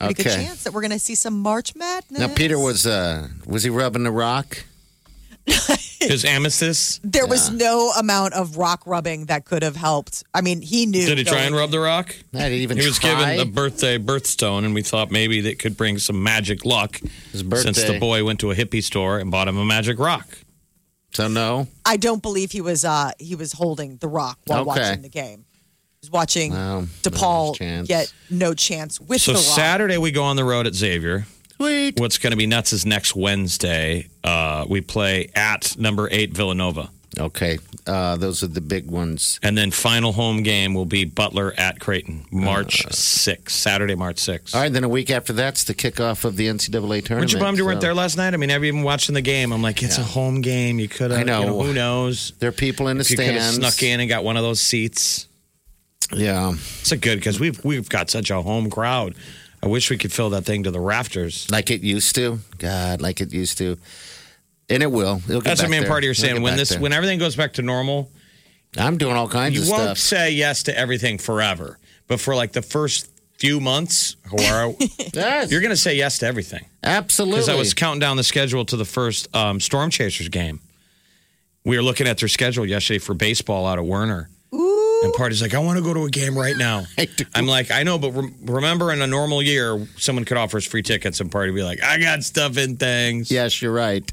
[0.00, 0.44] Pretty good Okay.
[0.44, 2.20] chance that we're going to see some March Madness.
[2.20, 4.64] Now Peter was uh was he rubbing the rock?
[6.00, 7.00] his amethyst.
[7.02, 10.22] There was no amount of rock rubbing that could have helped.
[10.34, 11.06] I mean, he knew.
[11.06, 12.14] Did he try and rub the rock?
[12.34, 13.34] I didn't even He was try.
[13.34, 17.00] given the birthday birthstone, and we thought maybe that could bring some magic luck.
[17.32, 20.26] His Since the boy went to a hippie store and bought him a magic rock.
[21.12, 21.66] So no.
[21.84, 22.84] I don't believe he was.
[22.84, 24.66] Uh, he was holding the rock while Okay.
[24.66, 25.44] watching the game.
[26.00, 27.88] He was watching Wow, DePaul there's a chance.
[27.88, 29.44] get no chance with So the rock.
[29.46, 31.26] Saturday we go on the road at Xavier.
[31.56, 31.98] Sweet.
[31.98, 36.90] What's going to be nuts is next Wednesday uh, we play at number eight Villanova,
[37.20, 37.58] Okay.
[37.86, 39.38] Uh those are the big ones.
[39.42, 44.54] and then final home game will be Butler at Creighton, March sixth, Saturday, March sixth.
[44.54, 47.10] All right, then a week after that's the kickoff of the NCAA tournament.
[47.10, 48.34] Weren't you bummed you weren't there last night?
[48.34, 50.78] I mean, even watching the game, I'm like, it's a home game.
[50.78, 51.62] You could have, I know.
[51.62, 52.32] who knows?
[52.38, 53.56] There are people in the If you could have stands.
[53.56, 55.26] snuck in and got one of those seats.
[56.14, 56.52] Yeah.
[56.80, 59.14] It's a good because we've we've got such a home crowd.
[59.62, 61.50] I wish we could fill that thing to the rafters.
[61.50, 62.38] Like it used to.
[62.58, 63.76] God, like it used to.
[64.70, 65.16] And it will.
[65.28, 65.90] It'll get That's what back me and there.
[65.90, 66.42] Party are saying.
[66.42, 66.80] When this, there.
[66.80, 68.10] when everything goes back to normal,
[68.76, 69.76] I'm doing all kinds of stuff.
[69.78, 70.18] you of won't stuff.
[70.18, 71.78] say yes to everything forever.
[72.06, 74.38] But for like the first few months, or
[75.14, 76.64] Yes, you're going to say yes to everything.
[76.82, 77.36] absolutely.
[77.40, 80.60] Because I was counting down the schedule to the first um, Storm Chasers game.
[81.64, 84.28] We were looking at their schedule yesterday for baseball out of Werner.
[84.50, 86.84] And Party's like, I want to go to a game right now.
[86.98, 87.24] I do.
[87.34, 90.64] I'm like, I know, but rem- remember in a normal year, someone could offer us
[90.66, 93.30] free tickets and Party be like, I got stuff in things.
[93.30, 94.10] Yes, you're right.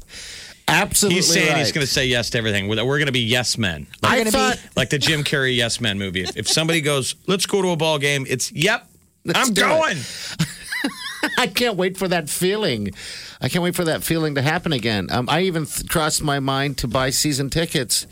[0.68, 1.16] Absolutely.
[1.16, 1.58] He's saying right.
[1.58, 2.66] he's going to say yes to everything.
[2.68, 3.86] We're going to be yes men.
[4.02, 4.56] We're I thought.
[4.56, 6.22] be Like the Jim Carrey Yes Men movie.
[6.22, 8.88] If, if somebody goes, let's go to a ball game, it's, yep,
[9.24, 9.98] Let's I'm going.
[11.38, 12.90] I can't wait for that feeling.
[13.40, 15.08] I can't wait for that feeling to happen again.
[15.10, 18.06] Um, I even th- crossed my mind to buy season tickets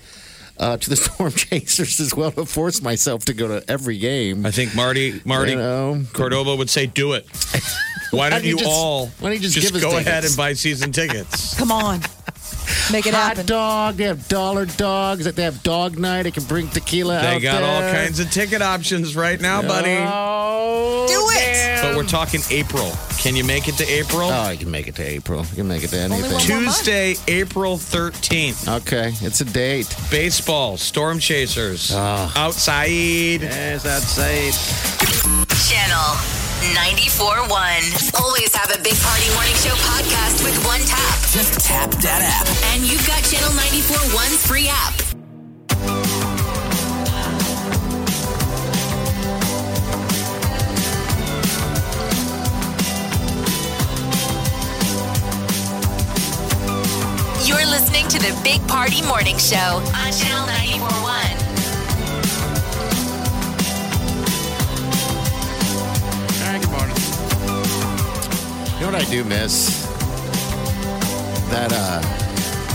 [0.59, 4.45] uh, to the Storm Chasers as well to force myself to go to every game.
[4.47, 6.03] I think Marty, Marty You know?
[6.12, 7.27] Cordova would say, do it.
[8.11, 10.07] Why don't don't you you just- all why don't you just give us go tickets?
[10.07, 11.59] ahead and buy season tickets?
[11.59, 12.01] come on,
[12.93, 13.47] make it Hot happen.
[13.47, 13.97] dog.
[13.97, 15.25] They have dollar dogs.
[15.25, 16.27] They have dog night.
[16.27, 19.97] I can bring tequila They out got all kinds of ticket options right now, buddy.
[19.99, 21.55] Oh, Do it.
[21.55, 21.85] damn.
[21.85, 22.91] But we're talking April.
[23.19, 24.29] Can you make it to April?
[24.29, 25.41] Oh, I can make it to April.
[25.51, 26.31] You can make it to anything.
[26.33, 26.77] one more month.
[26.77, 28.69] Tuesday, April 13th.
[28.83, 29.95] Okay, it's a date.
[30.11, 31.91] Baseball, Storm Chasers.
[31.95, 32.33] Oh.
[32.37, 32.89] Outside.
[33.43, 34.51] Yes, I'd say.
[35.69, 38.14] Channel 94.1.
[38.20, 41.18] Always have a Big Party Morning Show podcast with one tap.
[41.31, 42.48] Just tap that app.
[42.72, 44.94] And you've got Channel 94.1's free app.
[57.44, 61.44] You're listening to the Big Party Morning Show on Channel 94.1.
[66.66, 66.96] All right, good morning.
[68.74, 69.87] You know what I do miss?
[71.50, 72.00] That uh,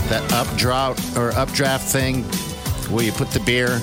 [0.08, 2.24] that updraft or updraft thing
[2.92, 3.80] where you put the beer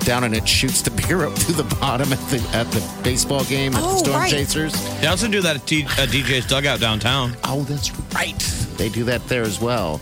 [0.00, 3.44] down and it shoots the beer up to the bottom at the at the baseball
[3.44, 4.30] game at the Oh, Storm right.
[4.30, 5.00] Chasers.
[5.00, 7.36] They also do that at T- uh, DJ's Dugout downtown.
[7.44, 8.38] Oh, that's right.
[8.76, 10.00] They do that there as well.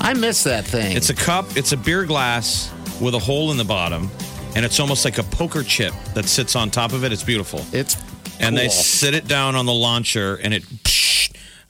[0.00, 0.96] I miss that thing.
[0.96, 4.10] It's a cup, it's a beer glass with a hole in the bottom,
[4.54, 7.12] and it's almost like a poker chip that sits on top of it.
[7.12, 7.64] It's beautiful.
[7.72, 7.96] it's
[8.40, 10.64] and they sit it down on the launcher and it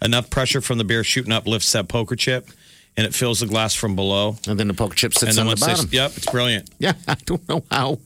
[0.02, 2.48] enough pressure from the beer shooting up lifts that poker chip
[2.96, 5.42] and it fills the glass from below and then the poker chip sits and then
[5.42, 5.88] on the once they bottom.
[5.92, 7.98] yep it's brilliant Yeah, I don't know how.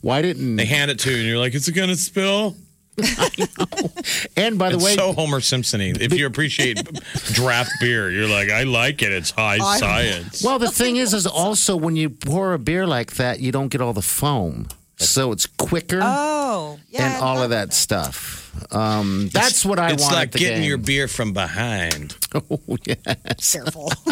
[0.00, 0.56] Why didn't?
[0.56, 2.56] they hand it to you and you're like is it gonna spill
[4.36, 6.76] and by the it's way, so homer simpson-y if you appreciate
[7.32, 11.14] draft beer you're like i like it it's high I- science Well, the thing is,
[11.14, 14.68] is also when you pour a beer like that, you don't get all the foam.
[15.04, 17.04] So it's quicker Oh, yeah.
[17.06, 18.40] and I all of that stuff.
[18.72, 20.14] Um, that's what I it's want.
[20.14, 20.68] like the getting game.
[20.68, 22.16] your beer from behind.
[22.34, 23.52] Oh, yes.
[23.52, 23.92] Careful.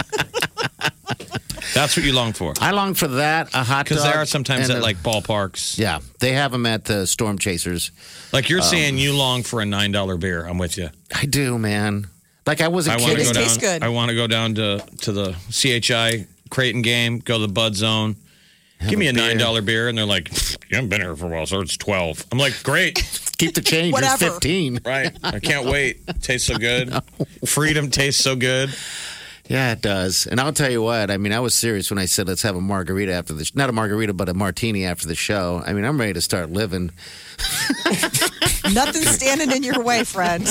[1.74, 2.52] That's what you long for.
[2.60, 3.54] I long for that.
[3.54, 3.84] A hot dog.
[3.86, 5.78] Because there are sometimes at a- like ballparks.
[5.78, 7.92] Yeah, they have them at the Storm Chasers.
[8.32, 10.44] Like Um, you're saying you long for a $9 beer.
[10.46, 10.90] I'm with you.
[11.14, 12.08] I do, man.
[12.46, 13.16] Like I was a I want kid.
[13.24, 13.42] go It down.
[13.42, 13.82] tastes good.
[13.82, 17.20] I want to go down to to the CHI Creighton game.
[17.20, 18.16] Go to the Bud Zone.
[18.88, 20.30] Give me a a nine dollar beer, and they're like,
[20.70, 21.60] "You haven't been here for a while, sir.
[21.62, 22.96] It's 12 I'm like, "Great,
[23.38, 23.88] Keep the change.
[23.88, 24.32] It's Whatever.
[24.32, 24.80] fifteen.
[24.84, 25.16] right?
[25.22, 26.00] I can't wait.
[26.22, 26.92] Tastes so good.
[27.46, 28.74] Freedom tastes so good.
[29.48, 30.26] Yeah, it does.
[30.28, 31.10] And I'll tell you what.
[31.10, 33.68] I mean, I was serious when I said let's have a margarita after the not
[33.68, 35.60] a margarita, but a martini after the show.
[35.66, 36.90] I mean, I'm ready to start living.
[38.72, 40.46] Nothing's standing in your way, friend.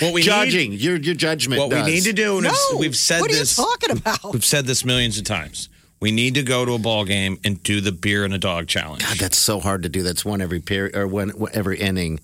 [0.00, 1.60] What we need, Judging your your judgment.
[1.60, 2.52] what we need to do, and No.
[2.72, 3.56] we've- we've said what are this.
[3.58, 4.32] you talking about?
[4.32, 5.68] We've said this millions of times.
[6.02, 8.66] We need to go to a ball game and do the beer and a dog
[8.66, 9.04] challenge.
[9.06, 10.02] God, that's so hard to do.
[10.02, 12.18] That's one every period or one every inning.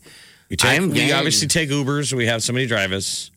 [0.50, 2.12] We, take, we obviously take Ubers.
[2.12, 3.30] We have somebody drive us,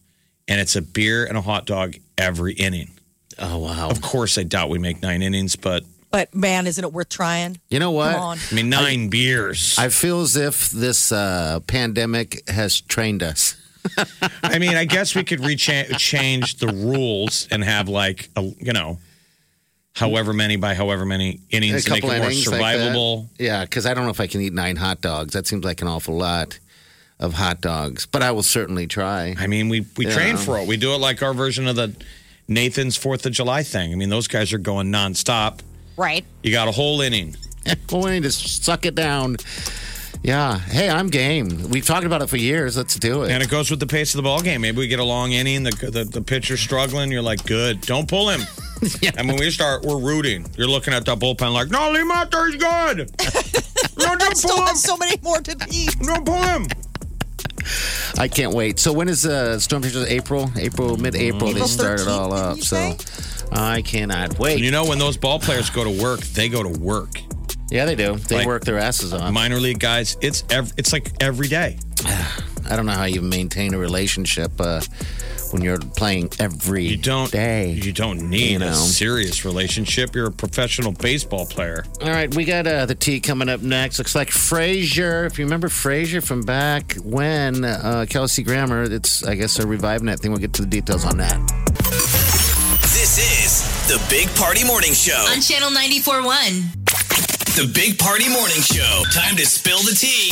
[0.47, 2.89] and it's a beer and a hot dog every inning.
[3.37, 3.91] Oh wow.
[3.91, 7.59] Of course, I doubt we make nine innings, but But man, isn't it worth trying?
[7.69, 8.13] You know what?
[8.13, 8.37] Come on.
[8.51, 9.75] I mean nine beers.
[9.77, 13.57] I feel as if this uh, pandemic has trained us.
[14.41, 18.73] I mean, I guess we could recha- change the rules and have like a, you
[18.73, 18.97] know,
[19.95, 23.27] however many by however many innings a to make it more innings like survivable.
[23.37, 25.33] yeah, because I don't know if I can eat nine hot dogs.
[25.33, 26.57] That seems like an awful lot
[27.19, 29.35] of hot dogs, but I will certainly try.
[29.37, 30.13] I mean, we we Yeah.
[30.15, 30.67] train for it.
[30.67, 31.93] We do it like our version of the
[32.47, 33.91] Nathan's Fourth of July thing.
[33.93, 35.59] I mean, those guys are going nonstop.
[35.97, 36.25] Right.
[36.41, 37.35] You got a whole inning.
[37.91, 39.37] Well, we need to suck it down.
[40.23, 40.59] Yeah.
[40.59, 41.69] Hey, I'm game.
[41.69, 42.77] We've talked about it for years.
[42.77, 43.31] Let's do it.
[43.31, 44.61] And it goes with the pace of the ball game.
[44.61, 47.11] Maybe we get a long inning, the the, the pitcher's struggling.
[47.11, 48.41] You're like, good, don't pull him.
[49.01, 49.11] yeah.
[49.17, 50.45] And when we start, we're rooting.
[50.57, 52.51] You're looking at the bullpen like, no, leave him out there.
[52.51, 52.97] He's good.
[53.97, 54.67] no, don't still pull him.
[54.67, 55.95] have so many more to eat.
[55.99, 56.67] Don't pull him.
[58.17, 58.79] I can't wait.
[58.79, 60.07] So when is uh, Storm Chasers?
[60.07, 61.53] April, April, mid-April.
[61.53, 62.57] They start it all up.
[62.59, 62.97] So say?
[63.51, 64.59] I cannot wait.
[64.59, 67.21] You know, when those ball players go to work, they go to work.
[67.71, 68.15] Yeah, they do.
[68.17, 69.31] They Like- work their asses off.
[69.31, 71.77] Minor league guys, it's ev- it's like every day.
[72.69, 74.81] I don't know how you maintain a relationship uh,
[75.49, 77.71] when you're playing every You don't day.
[77.71, 78.67] You don't need You know.
[78.69, 80.15] a serious relationship.
[80.15, 81.83] You're a professional baseball player.
[82.01, 83.97] All right, we got uh, the tea coming up next.
[83.97, 85.25] Looks like Frasier.
[85.25, 90.05] If you remember Frasier from back when, uh, Kelsey Grammer, it's, I guess, they're reviving
[90.05, 90.31] that thing.
[90.31, 91.39] We'll get to the details on that.
[92.93, 95.25] This is the Big Party Morning Show.
[95.29, 96.77] On Channel 94.1.
[97.55, 99.03] The Big Party Morning Show.
[99.11, 100.31] Time to spill the tea.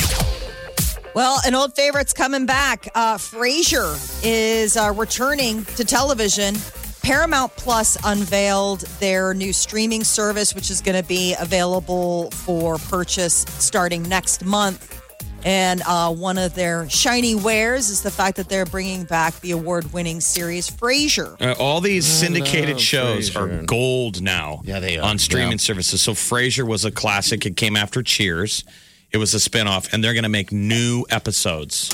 [1.13, 2.87] Well, an old favorite's coming back.
[2.95, 6.55] Uh, Frasier is uh, returning to television.
[7.03, 13.45] Paramount Plus unveiled their new streaming service, which is going to be available for purchase
[13.59, 14.98] starting next month.
[15.45, 19.51] And uh, one of their shiny wares is the fact that they're bringing back the
[19.51, 21.39] award winning series Frasier.
[21.41, 23.61] Uh, all these syndicated love shows Frasier.
[23.61, 24.61] are gold now.
[24.65, 25.05] Yeah, they are.
[25.09, 25.57] on streaming Yeah.
[25.57, 26.01] services.
[26.01, 27.45] So Frasier was a classic.
[27.45, 28.63] It came after Cheers.
[29.11, 31.89] It was a spinoff, and they're going to make new episodes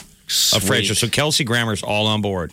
[0.54, 0.96] of Frasier.
[0.98, 2.52] So Kelsey Grammer's all on board.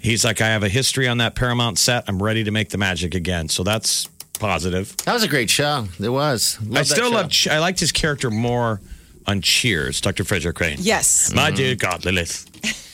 [0.00, 2.04] He's like, I have a history on that Paramount set.
[2.08, 3.50] I'm ready to make the magic again.
[3.50, 4.08] So that's
[4.40, 4.96] positive.
[5.04, 5.86] That was a great show.
[6.00, 6.58] It was.
[6.62, 7.14] Love I still show.
[7.14, 7.32] love.
[7.50, 8.80] I liked his character more
[9.26, 10.24] on Cheers, Dr.
[10.24, 10.76] Frasier Crane.
[10.80, 11.32] Yes.
[11.34, 12.46] My dear God, Lilith.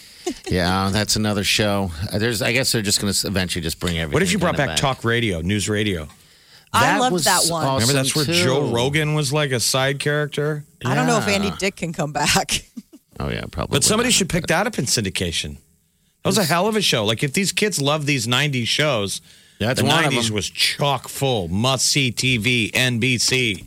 [0.47, 1.91] Yeah, that's another show.
[2.13, 4.13] Uh, There's, I guess they're just going to eventually just bring everything.
[4.13, 6.07] What if you brought kinda back talk radio, news radio?
[6.73, 7.65] I loved that one.
[7.67, 8.33] awesome, Remember that's where too.
[8.35, 10.65] Joe Rogan was like a side character?
[10.85, 12.65] I don't know if Andy Dick can come back.
[13.19, 13.77] Oh yeah, probably.
[13.77, 14.15] But somebody not.
[14.15, 15.57] should pick that up in syndication.
[16.23, 17.05] That was a hell of a show.
[17.05, 19.21] Like if these kids love these '90s shows,
[19.59, 20.35] That's the one of '90s them.
[20.37, 23.65] was chock full, must see TV, NBC.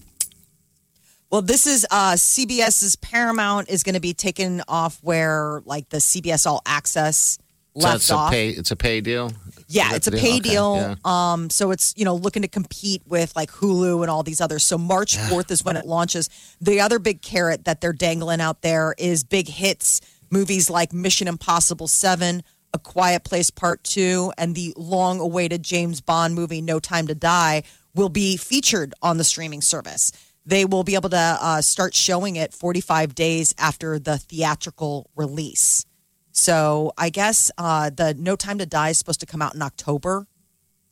[1.33, 5.97] Well, this is uh, CBS's Paramount is going to be taken off where like the
[5.97, 7.39] CBS All Access
[7.75, 8.31] So left it's a off.
[8.31, 8.49] pay.
[8.49, 9.31] It's a pay deal.
[9.67, 10.75] yeah, it's a the pay Okay, deal.
[10.75, 10.95] yeah.
[11.03, 14.61] Um, so it's you know looking to compete with like Hulu and all these others.
[14.63, 16.29] So March fourth is when it launches.
[16.61, 21.27] The other big carrot that they're dangling out there is big hits movies like Mission
[21.27, 22.43] Impossible Seven.
[22.75, 27.15] A Quiet Place Part 2 and the long awaited James Bond movie No Time to
[27.15, 27.63] Die
[27.95, 30.11] will be featured on the streaming service.
[30.45, 35.85] They will be able to uh, start showing it 45 days after the theatrical release.
[36.31, 39.61] So I guess uh, the No Time to Die is supposed to come out in
[39.61, 40.27] October.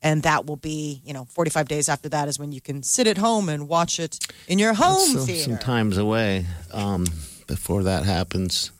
[0.04, 3.06] And that will be, you know, 45 days after that is when you can sit
[3.06, 5.42] at home and watch it in your home So, theater.
[5.50, 7.04] some times away um,
[7.46, 8.72] before that happens.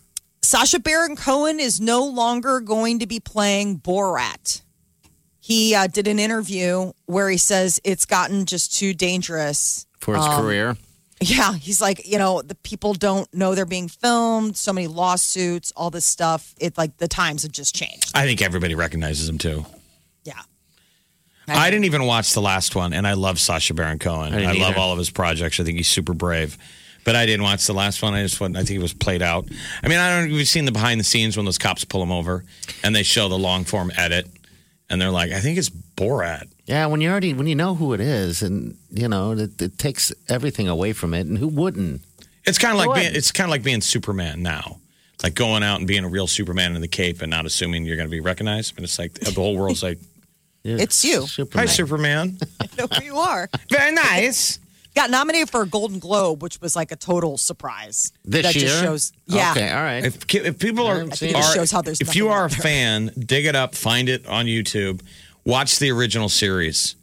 [0.43, 4.63] Sacha Baron Cohen is no longer going to be playing Borat.
[5.39, 9.87] He uh, did an interview where he says it's gotten just too dangerous.
[10.03, 10.77] For his Um, career.
[11.21, 14.57] Yeah, he's like, you know, the people don't know they're being filmed.
[14.57, 16.53] So many lawsuits, all this stuff.
[16.59, 18.11] It's like the times have just changed.
[18.13, 19.65] I think everybody recognizes him too.
[20.25, 20.35] Yeah.
[21.47, 24.33] I didn't even watch the last one, and I love Sacha Baron Cohen.
[24.35, 25.61] I I, love all of his projects.
[25.61, 26.59] I think he's super brave.
[27.05, 28.15] But I didn't watch the last one.
[28.15, 29.49] I just went, I think it was played out.
[29.83, 31.85] I mean, I don't know if you've seen the behind the scenes when those cops
[31.85, 32.45] pull him over
[32.85, 34.27] and they show the long form edit,
[34.89, 36.49] and they're like, I think it's Borat.
[36.67, 39.79] Yeah, when you already when you know who it is, and you know it, it
[39.79, 42.03] takes everything away from it, and who wouldn't?
[42.45, 44.79] It's kind of like being, it's kind of like being Superman now.
[45.15, 47.85] It's like going out and being a real Superman in the cape and not assuming
[47.85, 48.75] you're going to be recognized.
[48.75, 49.99] But it's like the whole world's like,
[50.65, 51.27] It's you.
[51.55, 53.49] "Hi, Superman." I know who you are.
[53.69, 54.59] Very nice.
[54.95, 58.13] Got nominated for a Golden Globe, which was like a total surprise.
[58.25, 58.67] This that year?
[58.67, 59.13] just shows.
[59.27, 59.53] Yeah.
[59.53, 60.05] Okay, all right.
[60.05, 61.37] If, if people are, I haven't seen it.
[61.37, 63.75] It are- shows how there's if you nothing are a out fan, dig it up,
[63.75, 65.01] find it on YouTube,
[65.45, 66.97] watch the original series,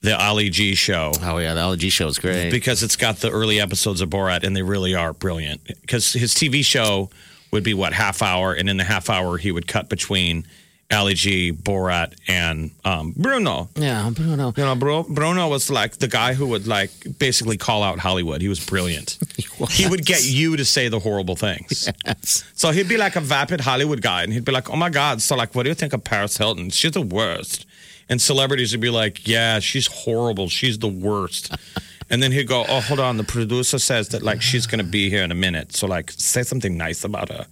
[0.00, 1.12] the Ali G show.
[1.22, 2.50] oh yeah, the Ali G show is great.
[2.50, 5.64] because it's got the early episodes of Borat and they really are brilliant.
[5.64, 7.10] Because his TV show
[7.50, 10.44] would be what half hour, and in the half hour he would cut between
[10.92, 13.70] Ali G, Borat, and um, Bruno.
[13.76, 14.52] yeah, Bruno.
[14.56, 18.42] You know, Bru- Bruno was like the guy who would like basically call out Hollywood.
[18.42, 19.16] He was brilliant.
[19.70, 21.88] He would get you to say the horrible things.
[22.54, 25.22] So he'd be like a vapid Hollywood guy, and he'd be like, "Oh my God!"
[25.22, 26.70] So like, what do you think of Paris Hilton?
[26.70, 27.64] She's the worst.
[28.08, 30.48] And celebrities would be like, "Yeah, she's horrible.
[30.48, 31.54] She's the worst."
[32.10, 33.16] And then he'd go, "Oh, hold on.
[33.16, 35.74] The producer says that like she's gonna be here in a minute.
[35.74, 37.46] So like, say something nice about her."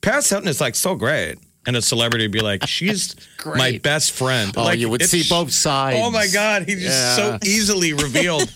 [0.00, 1.36] Paris Hilton is like so great.
[1.66, 5.24] And a celebrity would be like, "She's my best friend." Oh, like, you would see
[5.28, 5.98] both sides.
[6.00, 8.50] Oh my God, he just so easily revealed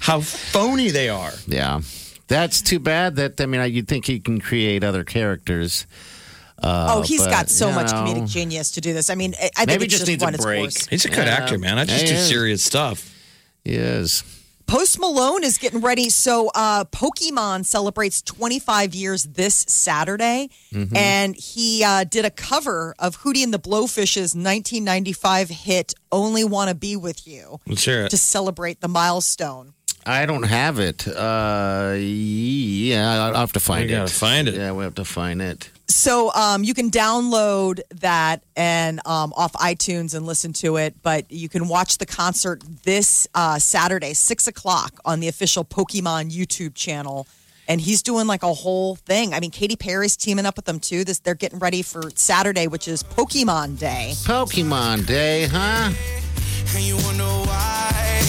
[0.00, 1.32] how phony they are.
[1.46, 1.80] Yeah,
[2.28, 3.16] that's too bad.
[3.16, 5.86] That I mean, you'd think he can create other characters.
[6.62, 9.10] Uh, Oh, he's but, got so you much know, comedic genius to do this.
[9.10, 10.88] I mean, I I think Maybe it's just just needs a run break.
[10.88, 11.34] He's a good Yeah.
[11.34, 11.78] actor, man.
[11.78, 12.28] I just He do is.
[12.28, 13.10] serious stuff.
[13.64, 14.22] He is.
[14.66, 16.08] Post Malone is getting ready.
[16.08, 20.96] So, uh, Pokemon celebrates 25 years this Saturday, Mm-hmm.
[20.96, 26.68] and he uh, did a cover of Hootie and the Blowfish's 1995 hit "Only Want
[26.70, 28.10] to Be with You" Let's hear it.
[28.10, 29.74] to celebrate the milestone.
[30.06, 31.06] I don't have it.
[31.06, 33.98] Uh, yeah, I'll have to find We it.
[33.98, 34.54] gotta find it.
[34.54, 35.68] Yeah, we have to find it.
[35.92, 41.30] So um, you can download that and um, off iTunes and listen to it, but
[41.30, 46.74] you can watch the concert this uh, Saturday, six o'clock, on the official Pokemon YouTube
[46.74, 47.26] channel.
[47.68, 49.34] And he's doing like a whole thing.
[49.34, 51.04] I mean, Katy Perry's teaming up with them too.
[51.04, 54.12] This they're getting ready for Saturday, which is Pokemon Day.
[54.24, 55.92] Pokemon Day, huh?
[56.74, 58.22] And you wonder why?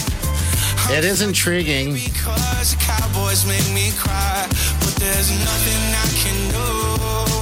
[0.89, 1.93] It is intriguing.
[1.93, 4.47] Because cowboys make me cry,
[4.80, 7.33] but there's nothing I can do.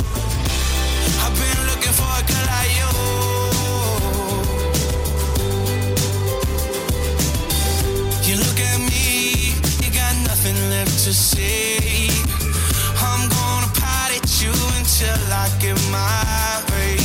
[13.03, 16.97] I'm gonna pout at you until I get my way.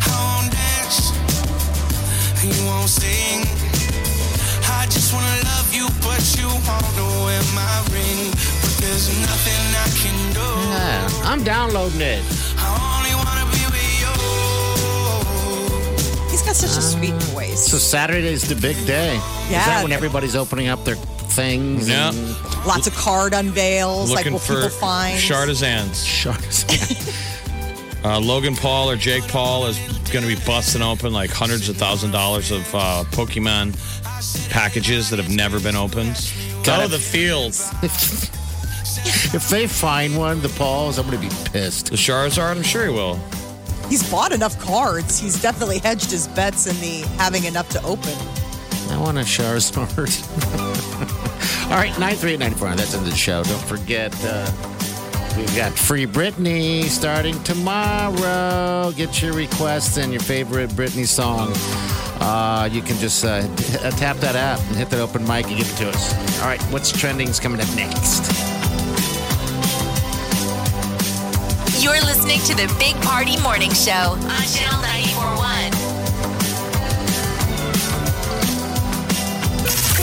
[0.00, 1.12] I won't dance,
[2.42, 3.42] you won't sing.
[4.70, 8.30] I just wanna love you, but you wanna wear my ring.
[8.62, 10.48] But there's nothing I can do.
[10.70, 12.22] Yeah, I'm downloading it.
[16.62, 16.70] With.
[16.70, 17.66] He's such a sweet voice.
[17.66, 19.16] So Saturday's the big day.
[19.16, 19.64] Is Yeah.
[19.66, 21.88] that when everybody's opening up their things?
[21.88, 22.10] Yeah.
[22.10, 24.10] and Lots of card unveils.
[24.10, 25.18] like Looking what for people find.
[25.18, 26.04] Chartizans.
[26.04, 26.64] sharks?
[28.04, 29.78] Uh, Logan Paul or Jake Paul is
[30.12, 33.74] going to be busting open like hundreds of thousand dollars of uh, Pokemon
[34.48, 36.14] packages that have never been opened.
[36.62, 36.88] Go it.
[36.92, 37.68] the fields.
[37.82, 41.86] if they find one, the Pauls, I'm going to be pissed.
[41.90, 43.18] The Charizard, I'm sure he will.
[43.88, 45.18] He's bought enough cards.
[45.18, 48.14] He's definitely hedged his bets in the having enough to open.
[48.90, 49.86] I want a Charizard.
[51.70, 52.74] All right, 9394.
[52.76, 53.42] That's in the show.
[53.42, 54.50] Don't forget, uh,
[55.36, 58.92] we've got Free Britney starting tomorrow.
[58.92, 61.52] Get your requests and your favorite Britney song.
[62.20, 63.42] Uh, you can just uh,
[63.96, 66.40] tap that app and hit that open mic and give it to us.
[66.40, 68.55] All right, what's trending is coming up next.
[72.26, 75.70] Listening to the Big Party Morning Show on Channel 941.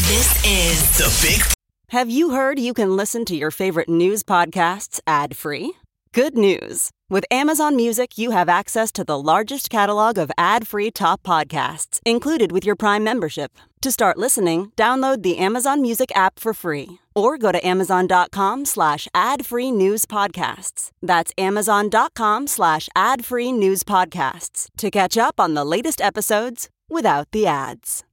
[0.08, 1.42] This is The Big
[1.90, 5.74] Have you heard you can listen to your favorite news podcasts ad free?
[6.14, 6.92] Good news!
[7.10, 12.00] With Amazon Music, you have access to the largest catalog of ad free top podcasts
[12.06, 13.52] included with your Prime membership.
[13.82, 19.07] To start listening, download the Amazon Music app for free or go to amazon.com slash
[19.14, 20.91] ad free news podcasts.
[21.01, 27.28] That's amazon.com slash ad free news podcasts to catch up on the latest episodes without
[27.32, 28.03] the ads.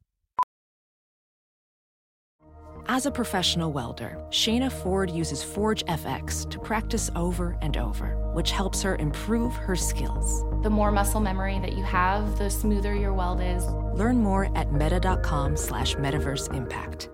[2.88, 8.50] As a professional welder, Shayna Ford uses Forge FX to practice over and over, which
[8.50, 10.42] helps her improve her skills.
[10.64, 13.64] The more muscle memory that you have, the smoother your weld is.
[13.94, 17.10] Learn more at meta.com slash metaverse impact.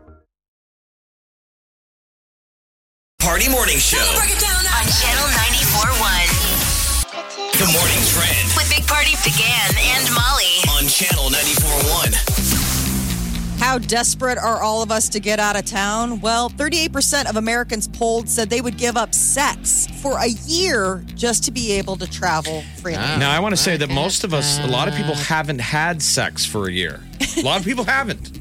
[3.26, 3.98] Party Morning Show.
[4.16, 10.62] Break it down on Channel 94.1 The morning trend with Big Party began and Molly.
[10.70, 13.58] on Channel 94.1.
[13.58, 16.20] How desperate are all of us to get out of town?
[16.20, 21.42] Well, 38% of Americans polled said they would give up sex for a year just
[21.46, 22.98] to be able to travel freely.
[22.98, 26.00] Now, I want to say that most of us, a lot of people haven't had
[26.00, 27.00] sex for a year.
[27.38, 28.38] A lot of people haven't.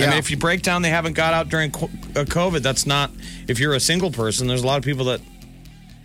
[0.00, 2.62] I mean, if you break down, they haven't got out during co- uh, COVID.
[2.62, 3.10] That's not,
[3.48, 5.20] if you're a single person, there's a lot of people that.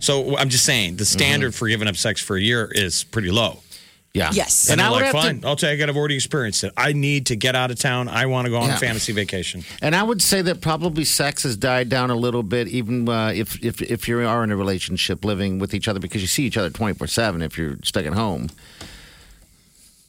[0.00, 3.30] So I'm just saying, the standard for giving up sex for a year is pretty
[3.30, 3.60] low.
[4.12, 4.30] Yeah.
[4.32, 4.68] Yes.
[4.70, 5.88] And, And I they're would like, have to- fine, I'll take it.
[5.88, 6.72] I've already experienced it.
[6.76, 8.08] I need to get out of town.
[8.08, 8.76] I want to go on Yeah.
[8.76, 9.64] a fantasy vacation.
[9.82, 13.32] And I would say that probably sex has died down a little bit, even uh,
[13.34, 16.44] if, if if you are in a relationship living with each other, because you see
[16.44, 17.42] each other twenty four seven.
[17.42, 18.50] If you're stuck at home,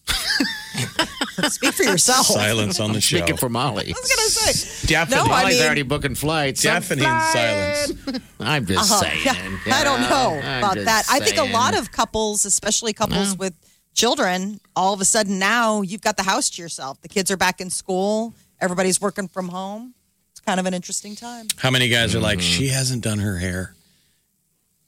[1.49, 2.25] Speak for yourself.
[2.27, 3.17] Silence on the show.
[3.17, 4.87] speaking for Molly, I was going to say.
[4.87, 6.61] Deafening, No, I Molly's mean- already booking flights.
[6.61, 7.93] deafening I'm silence.
[8.39, 9.01] I'm just Uh-huh.
[9.03, 9.59] saying.
[9.65, 11.05] Yeah, I don't know I'm about just that.
[11.09, 11.51] I think a saying.
[11.51, 13.53] lot of couples, especially couples with
[13.93, 17.01] children, all of a sudden now you've got the house to yourself.
[17.01, 18.33] The kids are back in school.
[18.61, 19.93] Everybody's working from home.
[20.31, 21.47] It's kind of an interesting time.
[21.57, 22.47] How many guys are like, Mm-hmm.
[22.47, 23.75] she hasn't done her hair?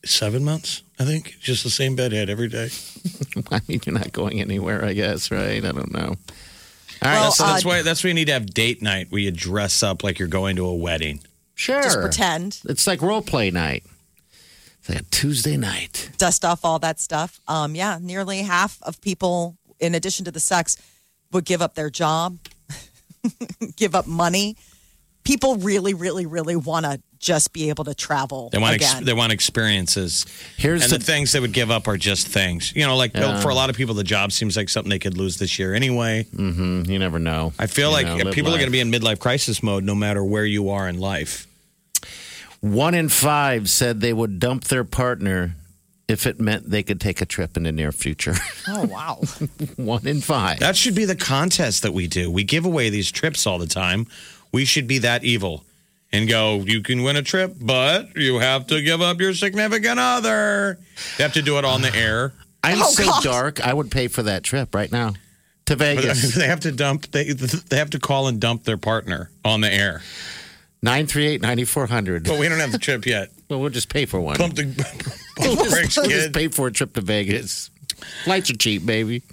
[0.08, 1.36] Seven months, I think.
[1.41, 2.70] Just the same bedhead every day.
[3.51, 5.64] I mean, you're not going anywhere, I guess, right?
[5.64, 6.16] I don't know.
[7.01, 7.82] All right, Well, so uh, That's why.
[7.82, 10.55] That's why you need to have date night where you dress up like you're going
[10.55, 11.20] to a wedding.
[11.55, 11.82] sure.
[11.84, 13.84] Just pretend, It's like role play night.
[14.80, 16.10] It's like a Tuesday night.
[16.18, 17.39] dust off all that stuff.
[17.47, 20.78] Um, yeah, nearly half of people, in addition to the sex,
[21.32, 22.38] would give up their job,
[23.76, 24.55] give up money.
[25.28, 29.11] People really, really, really want to just be able to travel They want ex- they
[29.11, 30.25] want experiences.
[30.55, 32.71] Here's and the the, things they would give up are just things.
[32.73, 33.41] You know, like Yeah.
[33.41, 35.73] for a lot of people, the job seems like something they could lose this year
[35.73, 36.25] anyway.
[36.34, 37.51] Mm, you never know.
[37.59, 39.84] I feel You like know, live people are going to be in midlife crisis mode
[39.84, 41.45] no matter where you are in life.
[42.61, 45.55] One in five said they would dump their partner
[46.07, 48.36] if it meant they could take a trip in the near future.
[48.69, 49.21] oh wow!
[49.75, 50.59] One in five.
[50.59, 52.32] That should be the contest that we do.
[52.32, 54.07] We give away these trips all the time.
[54.52, 55.64] We should be that evil
[56.12, 60.00] and go, you can win a trip, but you have to give up your significant
[60.00, 60.78] other.
[61.18, 62.34] You have to do it on the air.
[62.64, 63.24] I'm Oh, so God.
[63.24, 63.66] dark.
[63.68, 65.10] I would pay for that trip right now
[65.66, 66.34] to But Vegas.
[66.36, 67.12] they have to dump.
[67.12, 70.02] They they have to call and dump their partner on the air.
[70.82, 72.24] Nine three eight ninety four hundred.
[72.26, 73.30] But we don't have the trip yet.
[73.50, 74.36] Well, we'll just pay for one.
[74.36, 77.70] Pump the, pump the brakes, We'll just pay for a trip to Vegas.
[78.26, 79.24] Flights are cheap, baby.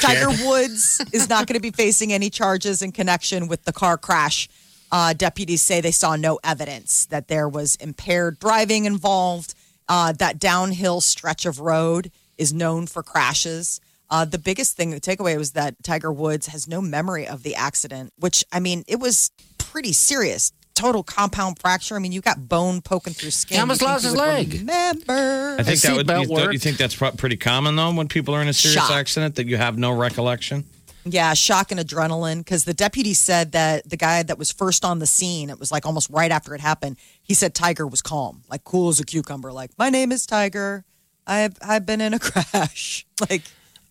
[0.00, 3.98] Tiger Woods is not going to be facing any charges in connection with the car
[3.98, 4.48] crash.
[4.90, 9.54] Uh, deputies say they saw no evidence that there was impaired driving involved.
[9.88, 13.80] Uh, that downhill stretch of road is known for crashes.
[14.10, 17.54] Uh, the biggest thing, the takeaway was that Tiger Woods has no memory of the
[17.54, 20.52] accident, which, I mean, it was pretty serious.
[20.74, 21.96] Total compound fracture.
[21.96, 23.56] I mean, you got bone poking through skin.
[23.56, 24.52] He almost You lost his would leg.
[24.60, 25.56] Remember.
[25.58, 26.06] I think that would.
[26.06, 28.52] seatbelt You, don't you think that's pro- pretty common though when people are in a
[28.52, 28.90] serious Shock.
[28.90, 30.64] accident that you have no recollection?
[31.04, 32.38] Yeah, shock and adrenaline.
[32.38, 35.70] Because the deputy said that the guy that was first on the scene, it was
[35.72, 36.96] like almost right after it happened.
[37.22, 39.52] He said Tiger was calm, like cool as a cucumber.
[39.52, 40.84] Like, my name is Tiger.
[41.26, 43.04] I've I've been in a crash.
[43.28, 43.42] Like,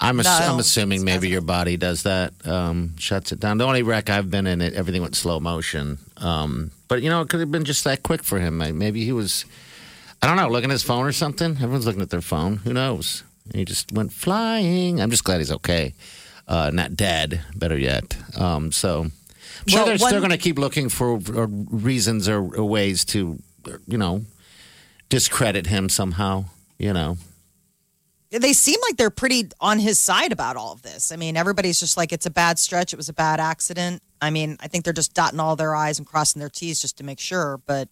[0.04, 3.60] I'm, ass- No, I'm assuming maybe your body does that, um, shuts it down.
[3.60, 6.00] The only wreck I've been in, it everything went slow motion.
[6.18, 8.58] Um, but you know, it could have been just that quick for him.
[8.58, 9.46] Maybe he was,
[10.22, 11.52] I don't know, looking at his phone or something.
[11.52, 12.58] Everyone's looking at their phone.
[12.58, 13.24] Who knows?
[13.46, 15.00] And he just went flying.
[15.00, 15.94] I'm just glad he's okay,
[16.48, 17.42] uh, not dead.
[17.56, 18.18] Better yet.
[18.36, 19.12] Um, so, I'm
[19.68, 23.06] sure Well, they're one- still going to keep looking for uh, reasons or, or ways
[23.06, 23.38] to,
[23.88, 24.26] you know,
[25.10, 26.46] discredit him somehow.
[26.80, 27.18] You know,
[28.32, 31.12] they seem like they're pretty on his side about all of this.
[31.12, 32.94] I mean, everybody's just like, it's a bad stretch.
[32.94, 34.02] It was a bad accident.
[34.22, 36.98] I mean, I think they're just dotting all their I's and crossing their T's just
[37.00, 37.60] to make sure.
[37.66, 37.90] But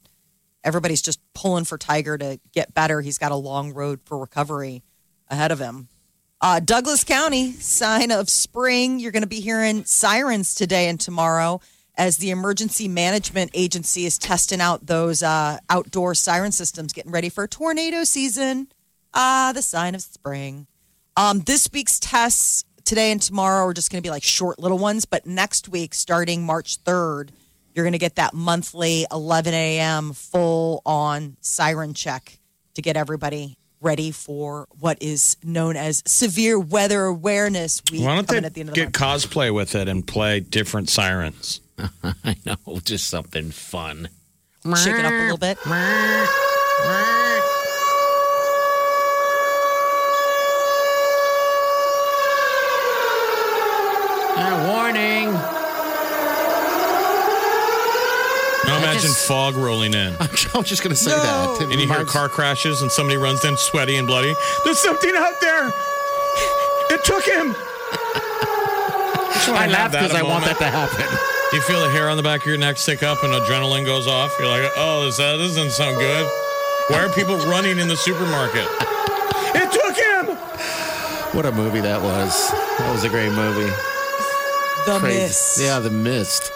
[0.63, 3.01] everybody's just pulling for Tiger to get better.
[3.01, 4.83] He's got a long road for recovery
[5.27, 5.89] ahead of him.
[6.41, 8.99] Uh, Douglas County, sign of spring.
[8.99, 11.59] You're going to be hearing sirens today and tomorrow
[11.97, 17.27] as the emergency management agency is testing out those uh, outdoor siren systems, getting ready
[17.27, 18.69] for tornado season.
[19.13, 20.67] Ah, the sign of spring.
[21.17, 24.77] Um, this week's tests today and tomorrow are just going to be like short little
[24.77, 27.29] ones, but next week, starting March 3rd,
[27.73, 30.13] you're going to get that monthly 11 a.m.
[30.13, 32.39] full on siren check
[32.75, 38.27] to get everybody ready for what is known as severe weather awareness week Why don't
[38.27, 39.23] they at the end of the get month.
[39.23, 41.61] cosplay with it and play different sirens?
[42.03, 44.09] I know, just something fun.
[44.75, 45.57] Shake it up a little bit.
[45.65, 46.25] Uh,
[54.67, 55.33] warning.
[58.65, 60.15] Now imagine just- fog rolling in.
[60.19, 61.57] I'm just going to say that.
[61.61, 64.33] It And you hear reminds- car crashes and somebody runs in sweaty and bloody.
[64.65, 65.67] There's something out there.
[66.91, 67.55] It took him.
[69.51, 71.05] I laugh because I want that to happen.
[71.53, 74.07] You feel the hair on the back of your neck stick up and adrenaline goes
[74.07, 74.35] off.
[74.37, 76.25] You're like, oh, this, uh, this doesn't sound good.
[76.89, 78.67] Why are people running in the supermarket?
[79.55, 80.35] It took him.
[81.35, 82.51] What a movie that was.
[82.79, 83.71] That was a great movie.
[84.85, 85.19] The Crazy.
[85.21, 85.59] Mist.
[85.61, 86.51] Yeah, The Mist.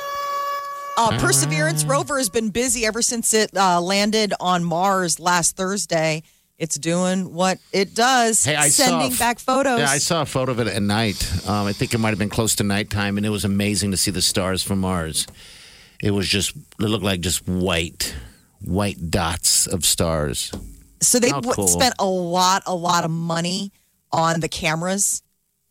[0.96, 6.24] Uh, Perseverance rover has been busy ever since it uh, landed on Mars last Thursday.
[6.60, 9.80] It's doing what it does, Hey, I sending back photos.
[9.80, 11.48] Yeah, I saw a photo of it at night.
[11.50, 13.98] Um, I think it might have been close to nighttime, and it was amazing to
[13.98, 15.26] see the stars from Mars.
[16.02, 18.14] It was just, it looked like just white,
[18.62, 20.52] white dots of stars.
[21.02, 21.68] so they How w- cool.
[21.68, 23.72] spent a lot, a lot of money
[24.12, 25.24] on the cameras.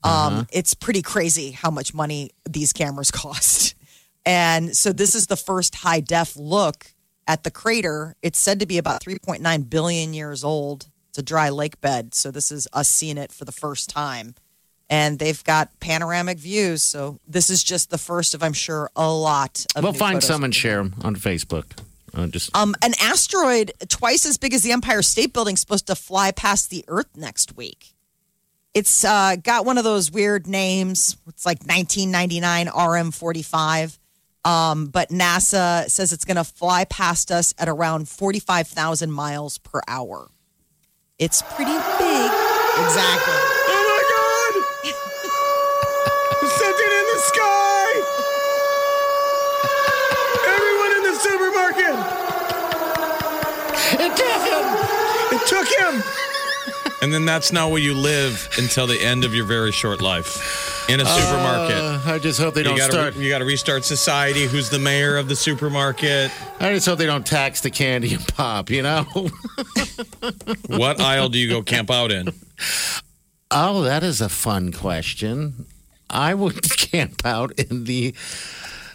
[0.02, 0.44] Um, Uh-huh.
[0.52, 3.76] It's pretty crazy how much money these cameras cost.
[4.24, 6.86] And so this is the first high def look
[7.26, 8.16] at the crater.
[8.22, 10.86] It's said to be about 3.9 billion years old.
[11.08, 12.14] It's a dry lake bed.
[12.14, 14.34] So this is us seeing it for the first time.
[14.88, 16.82] And they've got panoramic views.
[16.82, 19.82] So this is just the first of, I'm sure, a lot of.
[19.84, 21.64] We'll find some and share them on Facebook.
[22.14, 25.86] Uh, just Um, an asteroid twice as big as the Empire State Building is supposed
[25.86, 27.94] to fly past the Earth next week.
[28.74, 31.16] It's uh, got one of those weird names.
[31.26, 33.98] It's like 1999 RM45.
[34.44, 39.80] Um, but NASA says it's going to fly past us at around 45,000 miles per
[39.86, 40.30] hour.
[41.18, 42.30] It's pretty big.
[42.82, 43.38] Exactly.
[43.68, 44.54] Oh my God!
[46.42, 47.86] Something in the sky!
[50.48, 51.94] Everyone in the supermarket!
[54.00, 54.64] It took him!
[55.36, 56.31] It took him!
[57.02, 60.88] And then that's not where you live until the end of your very short life
[60.88, 61.76] in a supermarket.
[61.76, 63.16] Uh, I just hope they you don't gotta, start.
[63.16, 64.46] You got to restart society.
[64.46, 66.30] Who's the mayor of the supermarket?
[66.60, 68.70] I just hope they don't tax the candy and pop.
[68.70, 69.04] You know.
[70.68, 72.28] What aisle do you go camp out in?
[73.50, 75.66] Oh, that is a fun question.
[76.08, 78.14] I would camp out in the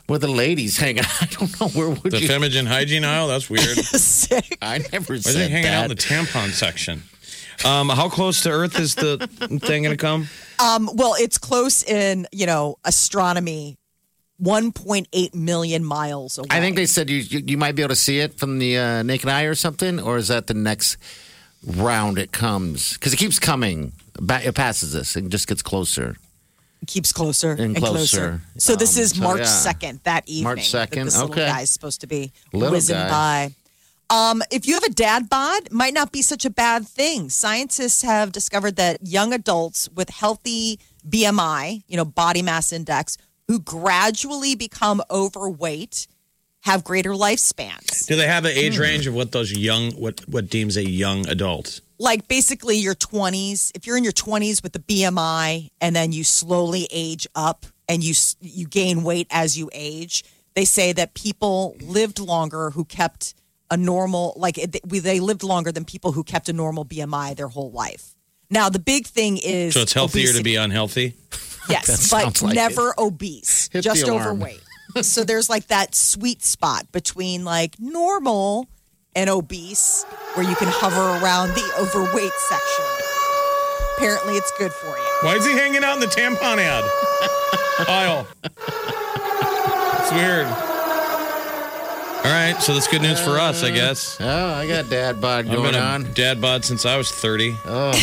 [0.07, 1.05] where the ladies hang out.
[1.21, 2.27] I don't know where would The you.
[2.27, 3.27] feminine hygiene aisle?
[3.27, 3.77] That's weird.
[3.77, 4.57] Sick.
[4.61, 5.73] I never Why are they said hanging that.
[5.83, 7.03] out in the tampon section?
[7.65, 10.27] Um, how close to Earth is the thing going to come?
[10.59, 13.77] Um, well, it's close in, you know, astronomy,
[14.41, 16.47] 1.8 million miles away.
[16.51, 18.77] I think they said you, you you might be able to see it from the
[18.77, 20.97] uh, naked eye or something, or is that the next
[21.65, 22.93] round it comes?
[22.93, 23.93] Because it keeps coming.
[24.19, 26.15] It passes us and just gets closer.
[26.85, 27.95] keeps closer and, And closer.
[28.17, 28.41] closer.
[28.57, 29.73] So this Um, is so, March yeah.
[29.73, 30.43] 2nd, that evening.
[30.43, 31.47] March that 2nd, This little okay.
[31.47, 33.09] guy's supposed to be Little whizzing guy.
[33.09, 33.53] by.
[34.09, 37.29] Um, if you have a dad bod, might not be such a bad thing.
[37.29, 43.59] Scientists have discovered that young adults with healthy BMI, you know, body mass index, who
[43.59, 46.07] gradually become overweight
[46.61, 48.07] have greater lifespans.
[48.07, 51.27] Do they have an age range of what those young, what what deems a young
[51.27, 51.81] adult?
[51.99, 56.23] like basically your 20s if you're in your 20s with the bmi and then you
[56.23, 61.75] slowly age up and you you gain weight as you age they say that people
[61.81, 63.33] lived longer who kept
[63.69, 67.35] a normal like it- we- they lived longer than people who kept a normal bmi
[67.35, 68.15] their whole life
[68.49, 71.15] now the big thing is So it's healthier to be unhealthy.
[71.69, 74.61] yes but like never obese Hit just overweight
[75.01, 78.67] so there's like that sweet spot between like normal
[79.15, 80.05] and obese
[80.35, 82.85] where you can hover around the overweight section.
[83.97, 85.03] Apparently, it's good for you.
[85.23, 86.83] Why is he hanging out in the tampon ad
[87.89, 88.27] aisle?
[88.43, 90.47] It's weird.
[92.27, 94.17] All right, so that's good news for us, I uh, guess.
[94.19, 96.11] Oh, I got dad bod I've going been a on.
[96.13, 97.55] dad bod since I was 30.
[97.63, 97.93] Oh,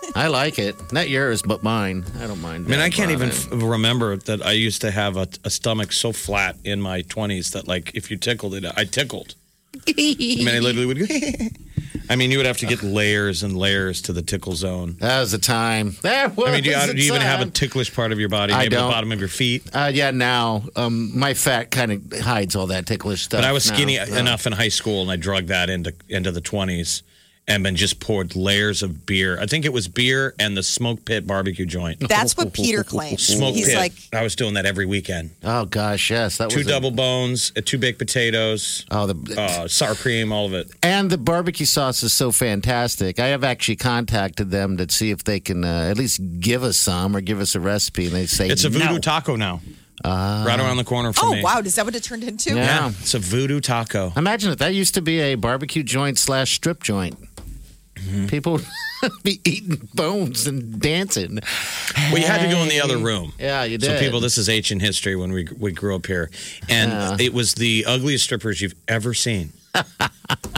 [0.16, 0.92] I like it.
[0.92, 2.04] Not yours, but mine.
[2.18, 2.66] I don't mind.
[2.66, 5.92] I mean, I can't even f- remember that I used to have a, a stomach
[5.92, 9.36] so flat in my 20s that, like, if you tickled it, I tickled.
[9.74, 11.06] I mean, I literally would go.
[12.08, 14.96] I mean, you would have to get layers and layers to the tickle zone.
[14.98, 15.96] That was the time.
[16.02, 18.28] That was I mean, do you, do you even have a ticklish part of your
[18.28, 18.52] body?
[18.52, 18.88] I Maybe don't.
[18.88, 19.62] the bottom of your feet.
[19.72, 23.38] Uh, yeah, now um, my fat kind of hides all that ticklish stuff.
[23.38, 24.18] But I was skinny Yeah.
[24.18, 27.04] enough in high school, and I drug that into into the twenties,
[27.48, 29.40] and then just poured layers of beer.
[29.40, 31.98] I think it was beer and the smoke pit barbecue joint.
[32.08, 33.26] That's what Peter claims.
[33.26, 33.76] Smoke He's pit.
[33.76, 35.30] like, I was doing that every weekend.
[35.42, 39.40] Oh gosh, yes, that Two was a- double bones, uh, two baked potatoes, Oh, the
[39.40, 40.70] uh, sour cream, all of it.
[40.82, 43.18] and the barbecue sauce is so fantastic.
[43.18, 46.76] I have actually contacted them to see if they can uh, at least give us
[46.76, 48.98] some or give us a recipe, and they say It's a voodoo no.
[48.98, 49.60] taco now.
[50.02, 51.42] Uh, right around the corner from Oh me.
[51.42, 52.54] wow, is that what it turned into?
[52.54, 52.64] Yeah.
[52.64, 54.10] Yeah, it's a voodoo taco.
[54.16, 57.18] Imagine if that used to be a barbecue joint slash strip joint.
[58.00, 58.26] Mm-hmm.
[58.26, 58.60] People
[59.22, 61.38] be eating bones and dancing.
[62.12, 63.32] We had to go in the other room.
[63.38, 63.86] Yeah, you did.
[63.86, 66.30] So people, this is ancient history when we we grew up here,
[66.68, 67.16] and Yeah.
[67.18, 69.52] it was the ugliest strippers you've ever seen.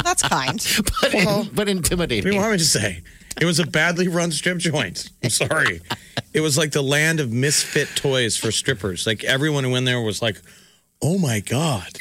[0.04, 0.64] That's kind.
[1.02, 2.24] but, in- but intimidating.
[2.24, 3.02] What do you want me to say?
[3.40, 5.08] It was a badly run strip joint.
[5.24, 5.80] I'm sorry.
[6.34, 9.06] It was like the land of misfit toys for strippers.
[9.06, 10.36] Like everyone who went there was like,
[11.00, 11.98] "Oh my god."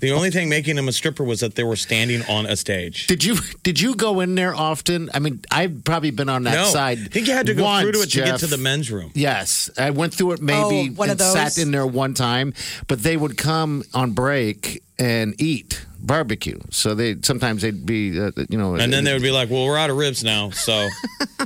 [0.00, 3.06] The only thing making them a stripper was that they were standing on a stage.
[3.06, 5.10] Did you did you go in there often?
[5.12, 6.98] I mean, I've probably been on that no, side.
[6.98, 8.90] I think you had to go once, through to it to get to the men's
[8.90, 9.10] room.
[9.14, 11.32] Yes, I went through it maybe Oh, one and of those?
[11.32, 12.54] sat in there one time,
[12.88, 16.58] but they would come on break and eat barbecue.
[16.70, 19.66] So they sometimes they'd be, uh, you know, And then they would be like, "Well,
[19.66, 20.88] we're out of ribs now." So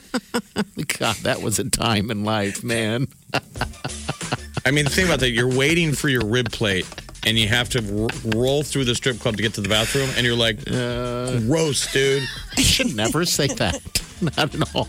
[0.98, 3.08] God, that was a time in life, man.
[4.66, 5.30] I mean, think about that.
[5.30, 6.86] You're waiting for your rib plate,
[7.26, 10.08] and you have to r- roll through the strip club to get to the bathroom,
[10.16, 12.22] and you're like, "Gross, dude."
[12.56, 13.80] You should never say that.
[14.20, 14.86] Not at all.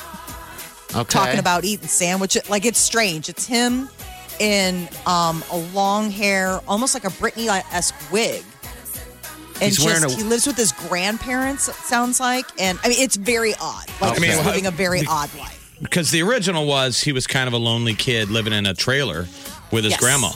[0.94, 1.04] Okay.
[1.10, 2.50] talking about eating sandwiches.
[2.50, 3.30] Like it's strange.
[3.30, 3.90] It's him
[4.40, 8.44] in um, a long hair, almost like a Britney esque wig.
[9.62, 12.46] And He's just a- he lives with his grandparents, it sounds like.
[12.60, 13.86] And I mean it's very odd.
[14.02, 15.55] Like mean, he's living a very odd life.
[15.82, 19.28] Because the original was he was kind of a lonely kid living in a trailer
[19.72, 20.00] with his Yes.
[20.00, 20.32] grandma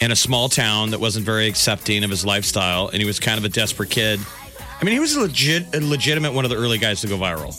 [0.00, 3.36] in a small town that wasn't very accepting of his lifestyle, and he was kind
[3.38, 4.20] of a desperate kid.
[4.80, 7.16] I mean, he was a legit, a legitimate one of the early guys to go
[7.18, 7.54] viral.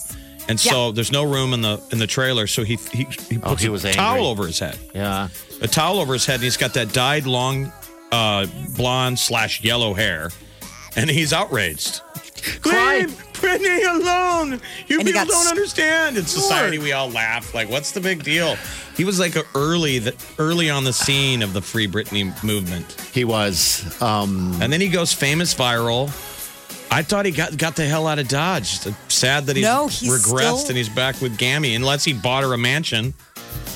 [0.49, 3.49] And so there's no room in the in the trailer, so he he, he Oh,
[3.51, 5.27] puts he a was towel over his head, Yeah.
[5.61, 7.71] a towel over his head, and he's got that dyed long
[8.11, 10.31] uh, blonde slash yellow hair,
[10.95, 12.01] and he's outraged.
[12.65, 14.61] Leave Britney alone.
[14.87, 16.17] You And people don't understand.
[16.17, 17.53] In society, we all laugh.
[17.53, 18.55] Like, what's the big deal?
[18.95, 22.91] He was like a early, the, early on the scene of the Free Britney movement,
[23.13, 23.99] He was.
[24.01, 26.09] Um, and then he goes famous viral.
[26.93, 28.79] I thought he got got the hell out of Dodge.
[29.07, 32.43] Sad that he's, No, he's regressed still- and he's back with Gammy, unless he bought
[32.43, 33.13] her a mansion.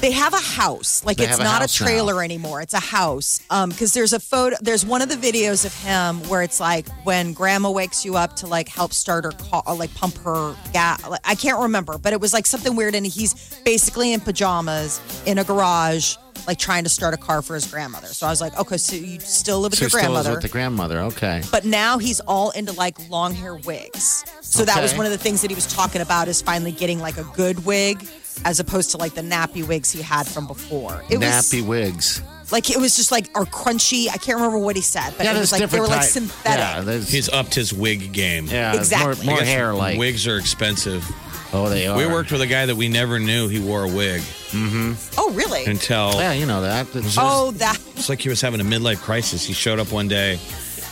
[0.06, 1.04] They have a house.
[1.04, 1.88] Like They it's have a not a house now.
[1.88, 2.62] trailer anymore.
[2.62, 3.42] It's a house.
[3.50, 4.56] Um, because there's a photo.
[4.62, 8.36] There's one of the videos of him where it's like when Grandma wakes you up
[8.36, 11.02] to like help start her car, like pump her gas.
[11.24, 13.34] I can't remember, but it was like something weird, and he's
[13.66, 18.06] basically in pajamas in a garage, like trying to start a car for his grandmother.
[18.10, 20.04] So I was like, okay, so you still live with so your he still is
[20.04, 20.32] grandmother.
[20.34, 21.00] with the grandmother.
[21.00, 21.42] Okay.
[21.52, 24.24] But now he's all into like long hair wigs.
[24.42, 27.00] So that was one of the things that he was talking about is finally getting
[27.00, 28.08] like a good wig
[28.44, 31.02] as opposed to like the nappy wigs he had from before.
[31.10, 32.22] It Nappy was wigs.
[32.52, 34.08] like it was just like or crunchy.
[34.10, 36.04] I can't remember what he said, but yeah, it was like they different were like
[36.04, 36.86] synthetic.
[36.86, 38.46] Yeah, He's upped his wig game.
[38.48, 39.26] yeah, Exactly.
[39.26, 39.98] more, more hair like.
[39.98, 41.06] wigs are expensive.
[41.54, 41.98] Oh, they are.
[41.98, 44.22] We worked with a guy that we never knew he wore a wig
[44.52, 44.94] Mm-hmm.
[45.18, 45.66] Oh, really?
[45.66, 46.88] until Yeah, you know that.
[46.96, 49.44] It's- oh, that It's like he was having a midlife crisis.
[49.46, 50.40] He showed up one day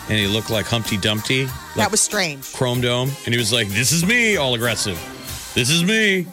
[0.10, 2.52] and he looked like Humpty Dumpty, that was strange.
[2.54, 4.98] Chrome Dome, and he was like, This is me, all aggressive.
[5.54, 6.28] This is me.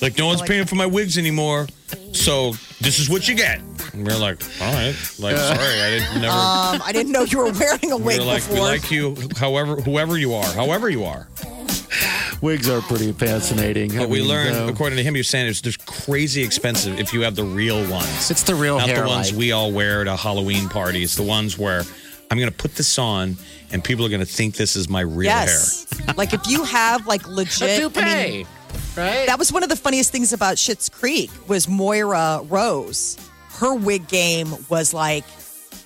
[0.00, 1.66] Like, no one's paying for my wigs anymore.
[2.12, 3.60] So, this is what you get.
[3.92, 4.94] And we are like, All right.
[5.18, 6.26] Like, sorry, I didn't never.
[6.28, 8.66] Um, I didn't know you were wearing a we wig were like, we before.
[8.66, 11.26] like you, however, whoever you are, however you are.
[12.42, 13.92] wigs are pretty fascinating.
[13.96, 16.42] I But we mean, learned, uh, according to him, he was saying it's there's crazy
[16.42, 18.30] expensive if you have the real ones.
[18.30, 19.02] it's the real Not hair.
[19.04, 19.38] the ones like.
[19.38, 21.02] we all wear at a Halloween party.
[21.02, 21.82] It's the ones where
[22.30, 23.36] I'm going to put this on
[23.72, 25.86] and people are going to think this is my real yes.
[26.16, 27.80] like if you have like a legit.
[27.80, 28.46] toupee, I mean,
[28.96, 29.26] right?
[29.26, 33.16] That was one of the funniest things about Schitt's Creek was Moira Rose.
[33.58, 35.24] Her wig game was like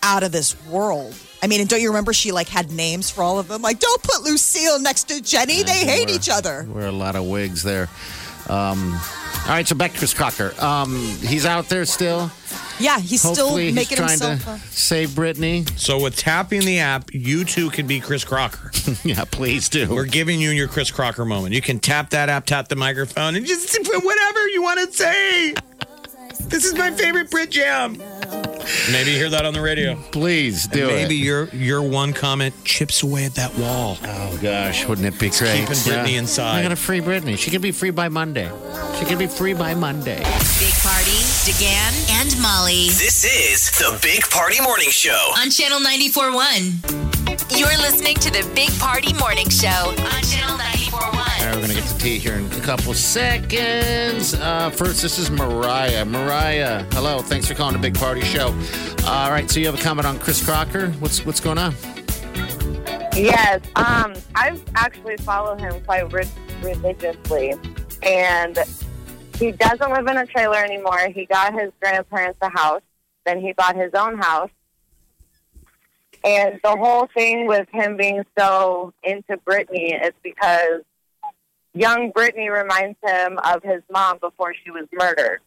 [0.03, 1.15] out of this world.
[1.43, 3.63] I mean, and don't you remember she like had names for all of them?
[3.63, 5.63] Like, don't put Lucille next to Jenny.
[5.63, 6.67] they hate wear- each other.
[6.69, 7.89] Wear a lot of wigs there.
[8.49, 8.99] Um,
[9.47, 10.55] all right, so back to Chris Crocker.
[10.61, 12.31] Um, he's out there still.
[12.79, 14.45] Yeah, he's still Hopefully he's making trying himself.
[14.45, 15.69] to save Britney.
[15.79, 18.71] So with tapping the app, you too can be Chris Crocker.
[19.05, 19.89] yeah, please do.
[19.93, 21.55] We're giving you your Chris Crocker moment.
[21.55, 25.55] You can tap that app, tap the microphone, and just whatever you want to say.
[26.49, 28.01] This is my favorite Brit Jam.
[28.93, 29.97] Maybe you hear that on the radio.
[30.13, 31.25] Please do And maybe it.
[31.25, 33.99] your your one comment chips away at that wall.
[34.05, 35.61] Oh gosh, wouldn't it be great?
[35.61, 36.59] keeping Britney inside.
[36.59, 37.37] I got to free Britney.
[37.39, 38.51] She can be free by Monday.
[38.99, 40.19] She can be free by Monday.
[40.19, 45.33] Big Party, DeGan, and Molly This is the Big Party Morning Show.
[45.39, 47.59] on Channel 94.1.
[47.59, 51.20] You're listening to the Big Party Morning Show on Channel 94.1.
[51.41, 54.35] All right, we're gonna get to tea here in a couple seconds.
[54.35, 56.05] Uh, first, this is Mariah.
[56.05, 57.21] Mariah, hello.
[57.21, 58.49] Thanks for calling the Big Party Show.
[59.07, 60.91] All right, so you have a comment on Chris Crocker?
[61.01, 61.75] What's what's going on?
[63.17, 66.29] Yes, um, I actually follow him quite re-
[66.61, 67.55] religiously,
[68.03, 68.59] and
[69.39, 71.09] he doesn't live in a trailer anymore.
[71.09, 72.83] He got his grandparents a house,
[73.25, 74.51] then he bought his own house,
[76.23, 80.83] and the whole thing with him being so into Britney is because
[81.75, 85.41] young Britney reminds him of his mom before she was murdered.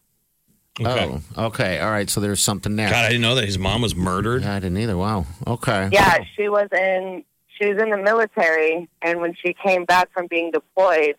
[0.84, 1.78] Oh, okay.
[1.78, 2.90] All right, so there's something there.
[2.90, 4.42] God, I didn't know that his mom was murdered.
[4.42, 4.96] Yeah, I didn't either.
[4.96, 5.24] Wow.
[5.46, 5.88] Okay.
[5.92, 7.22] Yeah, she was in
[7.60, 11.14] she was in the military, and when she came back from being deployed,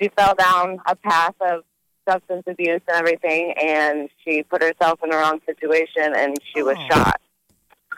[0.00, 1.64] she fell down a path of
[2.08, 6.76] substance abuse and everything, and she put herself in the wrong situation, and she was
[6.80, 6.86] Oh.
[6.90, 7.20] shot.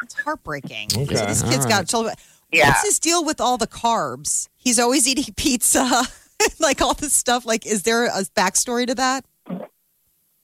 [0.02, 0.88] It's heartbreaking.
[0.96, 1.68] Okay, So this kid's right.
[1.68, 2.14] got children.
[2.50, 2.68] Yeah.
[2.68, 4.48] What's his deal with all the carbs?
[4.56, 6.02] He's always eating pizza,
[6.58, 7.44] like all this stuff.
[7.44, 9.24] Like, is there a backstory to that?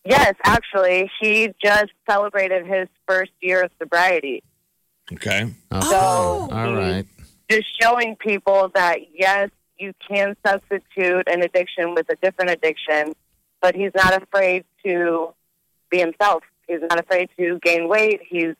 [0.05, 4.43] Yes, actually, he just celebrated his first year of sobriety.
[5.13, 5.43] Okay.
[5.45, 5.55] Okay.
[5.73, 6.49] Oh.
[6.53, 7.07] All right.
[7.51, 13.15] just showing people that yes, you can substitute an addiction with a different addiction,
[13.63, 15.33] but he's not afraid to
[15.91, 16.43] be himself.
[16.69, 18.21] He's not afraid to gain weight.
[18.29, 18.55] He's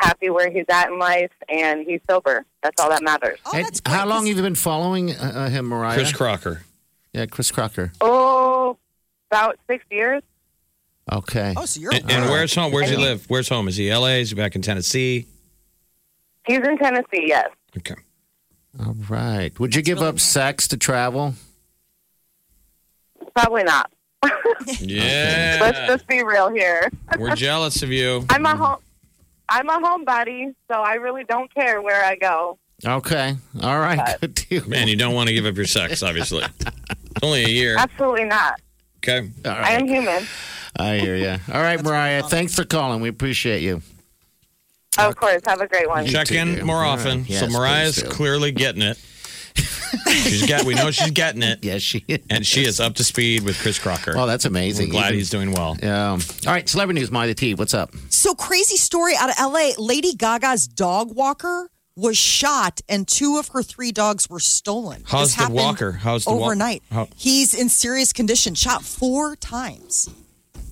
[0.00, 2.44] happy where he's at in life, and he's sober.
[2.62, 3.38] That's all that matters.
[3.46, 3.96] Oh, that's great.
[3.96, 5.94] how long have you been following uh, uh, him, Mariah?
[5.94, 6.62] Chris Crocker.
[7.12, 7.92] yeah, Chris Crocker.
[8.00, 8.76] Oh,
[9.30, 10.22] about six years.
[11.12, 11.54] Okay.
[11.56, 11.94] Oh, so you're.
[11.94, 12.72] And, and where's home?
[12.72, 13.24] Where's he live?
[13.28, 13.68] Where's home?
[13.68, 14.18] Is he LA?
[14.18, 15.26] Is he back in Tennessee?
[16.46, 17.24] He's in Tennessee.
[17.26, 17.48] Yes.
[17.76, 17.96] Okay.
[18.78, 19.58] All right.
[19.58, 21.34] Would you give up sex to travel?
[23.34, 23.90] Probably not.
[24.78, 25.58] Yeah.
[25.60, 26.90] Let's just be real here.
[27.18, 28.26] We're jealous of you.
[28.28, 28.76] I'm a home.
[29.50, 32.58] I'm a homebody, so I really don't care where I go.
[32.86, 33.36] Okay.
[33.62, 34.18] All right.
[34.20, 34.66] Good deal.
[34.68, 36.44] Man, you don't want to give up your sex, obviously.
[36.44, 37.76] It's only a year.
[37.76, 38.60] Absolutely not.
[38.98, 39.28] Okay.
[39.44, 40.24] All I am human.
[40.76, 41.36] I hear you.
[41.52, 42.22] All right, Mariah.
[42.22, 43.02] Thanks for calling.
[43.02, 43.82] We appreciate you.
[44.98, 45.40] Of course.
[45.46, 46.06] Have a great one.
[46.06, 47.20] Check too, in more All often.
[47.24, 47.32] right.
[47.32, 48.98] so Mariah's clearly getting it.
[50.08, 50.64] She's got.
[50.64, 52.20] We know she's getting it, Yes, she is.
[52.30, 54.14] and she is up to speed with Chris Crocker.
[54.16, 54.88] Oh, that's amazing.
[54.88, 55.76] We're glad Even- he's doing well.
[55.82, 56.10] Yeah.
[56.12, 57.54] All right, celebrity news, Molly T.
[57.54, 57.90] What's up?
[58.08, 59.72] So crazy story out of LA.
[59.78, 65.02] Lady Gaga's dog walker was shot, and two of her three dogs were stolen.
[65.06, 65.92] How's This the happened walker?
[65.92, 66.82] How's the wa- overnight?
[66.90, 68.54] how- He's in serious condition.
[68.54, 70.08] Shot four times.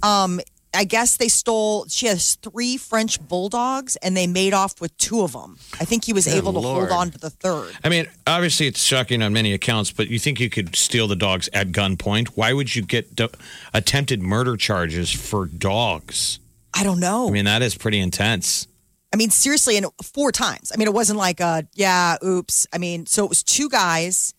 [0.02, 0.40] Um,
[0.74, 1.86] I guess they stole.
[1.88, 5.58] She has three French bulldogs, and they made off with two of them.
[5.80, 6.88] I think he was Good able to Lord.
[6.90, 7.74] hold on to the third.
[7.82, 11.16] I mean, obviously, it's shocking on many accounts, but you think you could steal the
[11.16, 12.28] dogs at gunpoint?
[12.34, 13.28] Why would you get do-
[13.72, 16.38] attempted murder charges for dogs?
[16.74, 17.28] I don't know.
[17.28, 18.66] I mean, that is pretty intense.
[19.12, 20.70] I mean, seriously, and four times.
[20.72, 22.66] I mean, it wasn't like a yeah, oops.
[22.74, 24.34] I mean, so it was two guys.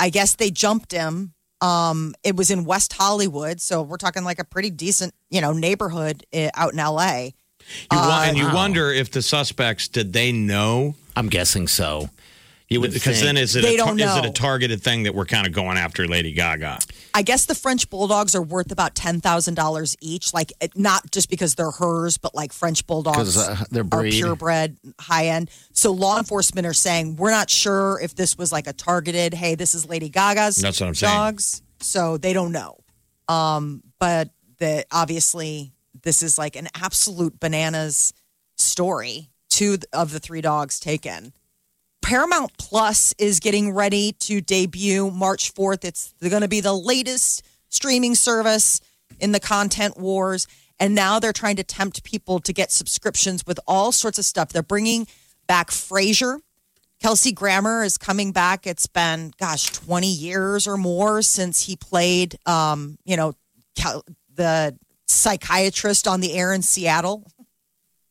[0.00, 1.34] I guess they jumped him.
[1.60, 5.52] Um, it was in West Hollywood, so we're talking like a pretty decent, you know,
[5.52, 7.30] neighborhood uh, out in LA.
[7.92, 8.54] You wa- and you wow.
[8.54, 10.94] wonder if the suspects did they know?
[11.16, 12.10] I'm guessing so.
[12.68, 14.28] You would Because then is it They a don't is it know.
[14.28, 16.78] a targeted thing that we're kind of going after Lady Gaga?
[17.14, 20.34] I guess the French bulldogs are worth about ten thousand dollars each.
[20.34, 23.84] Like, it- not just because they're hers, but like French bulldogs 'Cause, uh, their are
[23.84, 24.12] breed.
[24.12, 25.48] purebred, high end.
[25.72, 29.32] So law enforcement are saying we're not sure if this was like a targeted.
[29.32, 31.14] Hey, this is Lady Gaga's That's what I'm saying.
[31.14, 31.62] dogs.
[31.80, 32.76] So they don't know.
[33.28, 38.12] Um, but the obviously this is like an absolute bananas
[38.56, 39.30] story.
[39.48, 41.32] Two of the three dogs taken.
[42.08, 45.84] Paramount Plus is getting ready to debut March 4th.
[45.84, 48.80] It's going to be the latest streaming service
[49.20, 50.46] in the content wars.
[50.80, 54.48] And now they're trying to tempt people to get subscriptions with all sorts of stuff.
[54.48, 55.06] They're bringing
[55.46, 56.38] back Frasier.
[56.98, 58.66] Kelsey Grammer is coming back.
[58.66, 63.34] It's been, gosh, 20 years or more since he played, um, you know,
[64.34, 67.30] the psychiatrist on the air in Seattle.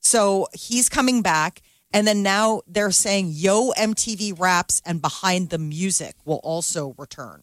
[0.02, 1.64] So he's coming back.
[1.98, 7.42] And then now they're saying Yo MTV Raps and Behind the Music will also return.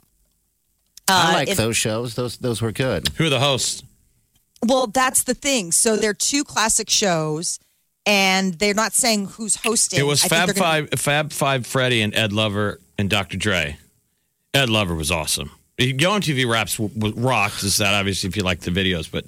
[1.09, 2.14] I Uh, like it- those shows.
[2.14, 3.09] Those those were good.
[3.16, 3.82] Who are the hosts?
[4.64, 5.72] Well, that's the thing.
[5.72, 7.59] So they're two classic shows,
[8.07, 9.98] and they're not saying who's hosting.
[9.98, 13.11] It was I think Fab they're gonna- Five, Fab Five, Freddie, and Ed Lover and
[13.11, 13.36] Dr.
[13.36, 13.76] Dre.
[14.55, 15.50] Ed Lover was awesome.
[15.78, 17.64] Yo MTV Raps w- w- rocked.
[17.64, 19.24] Is that obviously if you like the videos, but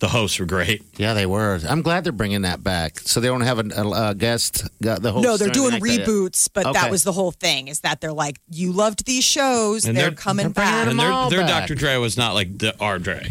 [0.00, 0.82] the hosts were great.
[0.96, 1.60] Yeah, they were.
[1.68, 2.98] I'm glad they're bringing that back.
[3.00, 4.66] So they don't have a, a, a guest.
[4.80, 5.22] The whole.
[5.22, 6.72] No, they're doing reboots, but Okay.
[6.80, 7.68] that was the whole thing.
[7.68, 10.88] Is that they're like, you loved these shows, And they're, they're- coming they're back.
[10.88, 11.68] And their, all their back.
[11.68, 11.74] Dr.
[11.74, 13.30] Dre was not like the our Dre,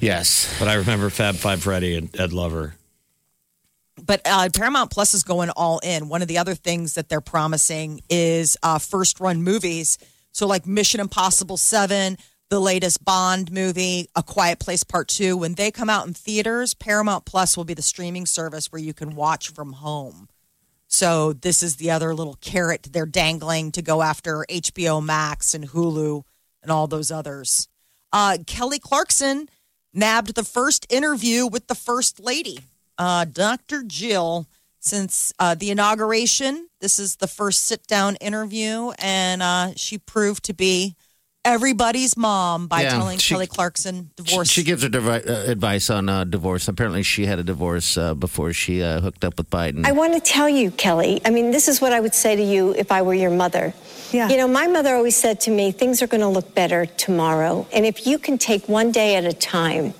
[0.00, 0.54] Yes.
[0.58, 2.74] but I remember Fab Five, Freddie, and Ed Lover.
[4.04, 6.08] But uh, Paramount Plus is going all in.
[6.08, 9.98] One of the other things that they're promising is uh, first run movies.
[10.32, 12.16] So, like Mission Impossible 7,
[12.50, 15.36] the latest Bond movie, A Quiet Place Part 2.
[15.36, 18.94] When they come out in theaters, Paramount Plus will be the streaming service where you
[18.94, 20.28] can watch from home.
[20.86, 25.68] So, this is the other little carrot they're dangling to go after HBO Max and
[25.68, 26.22] Hulu
[26.62, 27.68] and all those others.
[28.10, 29.50] Uh, Kelly Clarkson
[29.92, 32.60] nabbed the first interview with the First Lady,
[32.96, 33.82] uh, Dr.
[33.86, 34.46] Jill.
[34.80, 40.44] Since uh, the inauguration, this is the first sit down interview, and uh, she proved
[40.44, 40.94] to be
[41.44, 44.50] everybody's mom by Yeah, telling she- Kelly Clarkson divorce.
[44.50, 46.68] she gives her devi- uh, advice on uh, divorce.
[46.68, 49.86] Apparently, she had a divorce uh, before she uh, hooked up with Biden.
[49.86, 52.42] I want to tell you, Kelly, I mean, this is what I would say to
[52.42, 53.72] you if I were your mother.
[54.12, 54.28] Yeah.
[54.30, 57.66] You know, my mother always said to me, things are going to look better tomorrow.
[57.72, 59.92] And if you can take one day at a time,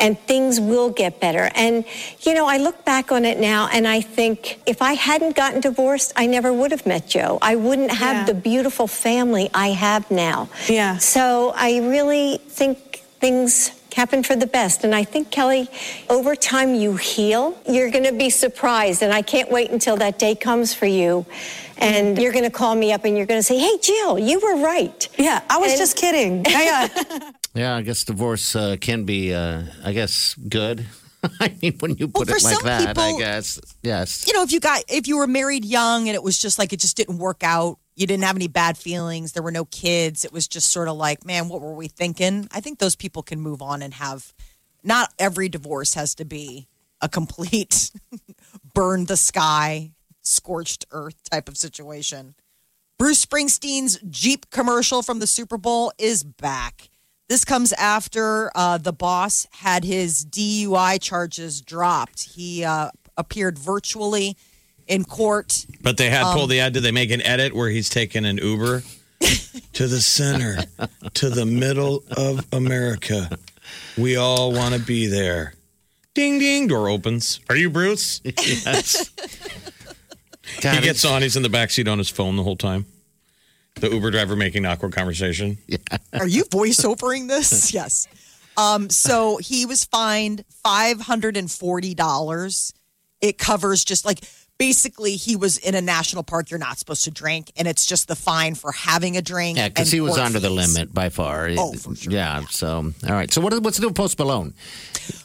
[0.00, 1.50] and things will get better.
[1.54, 1.84] And,
[2.22, 5.60] you know, I look back on it now and I think if I hadn't gotten
[5.60, 7.38] divorced, I never would have met Joe.
[7.42, 8.24] I wouldn't have Yeah.
[8.32, 10.48] the beautiful family I have now.
[10.68, 10.98] Yeah.
[10.98, 14.84] So I really think things happen for the best.
[14.84, 15.68] And I think, Kelly,
[16.08, 19.02] over time you heal, you're going to be surprised.
[19.02, 21.26] And I can't wait until that day comes for you.
[21.76, 24.38] And you're going to call me up and you're going to say, hey, Jill, you
[24.38, 25.08] were right.
[25.18, 26.44] Yeah, I was And- just kidding.
[27.54, 27.76] Yeah.
[27.76, 30.86] I guess divorce uh, can be, uh, I guess, good.
[31.40, 33.60] I mean, when you put for it like that, I guess.
[33.82, 34.26] Yes.
[34.26, 36.72] you know, if you got if you were married young and it was just like
[36.72, 40.24] it just didn't work out, you didn't have any bad feelings, there were no kids,
[40.24, 42.48] it was just sort of like, man, what were we thinking?
[42.52, 44.32] I think those people can move on and have
[44.82, 46.68] not every divorce has to be
[47.00, 47.90] a complete
[48.74, 49.92] burn the sky,
[50.22, 52.34] scorched earth type of situation.
[52.98, 56.89] Bruce Springsteen's Jeep commercial from the Super Bowl is back.
[57.30, 62.24] This comes after uh, the boss had his DUI charges dropped.
[62.24, 64.36] He uh, appeared virtually
[64.88, 65.64] in court.
[65.80, 66.72] But they had Um, pulled the ad.
[66.72, 68.82] Did they make an edit where he's taking an Uber
[69.74, 70.56] to the center,
[71.14, 73.30] to the middle of America?
[73.96, 75.54] We all want to be there.
[76.14, 77.38] Ding ding, door opens.
[77.48, 78.20] Are you Bruce?
[78.24, 79.08] yes.
[80.44, 81.22] he gets on.
[81.22, 82.86] He's in the back seat on his phone the whole time.
[83.80, 85.58] The Uber driver making awkward conversation.
[85.66, 85.78] Yeah.
[86.14, 87.72] Are you voiceovering this?
[87.80, 88.08] yes.
[88.56, 92.72] Um, so he was fined five hundred and forty dollars.
[93.20, 94.20] It covers just like
[94.58, 96.50] basically he was in a national park.
[96.50, 99.58] You're not supposed to drink, and it's just the fine for having a drink.
[99.58, 101.48] Yeah, because he was court under the limit by far.
[101.56, 102.12] Oh, for sure.
[102.12, 102.42] Yeah.
[102.50, 103.32] So, all right.
[103.32, 104.54] So, what, what's the deal with Post Malone?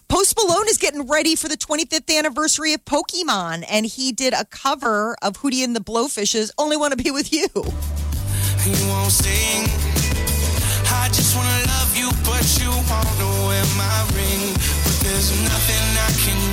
[0.08, 4.46] Post Malone is getting ready for the 25th anniversary of Pokemon, and he did a
[4.46, 7.48] cover of Hootie and the Blowfishes "Only Want to Be with You."
[8.66, 9.70] You won't sing.
[10.90, 14.58] I just wanna love you, but you wanna wear my ring.
[14.82, 16.45] But there's nothing I can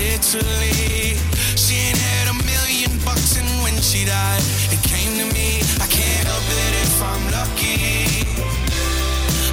[0.00, 1.16] Italy.
[1.56, 5.60] She ain't had a million bucks, and when she died, it came to me.
[5.80, 8.24] I can't help it if I'm lucky.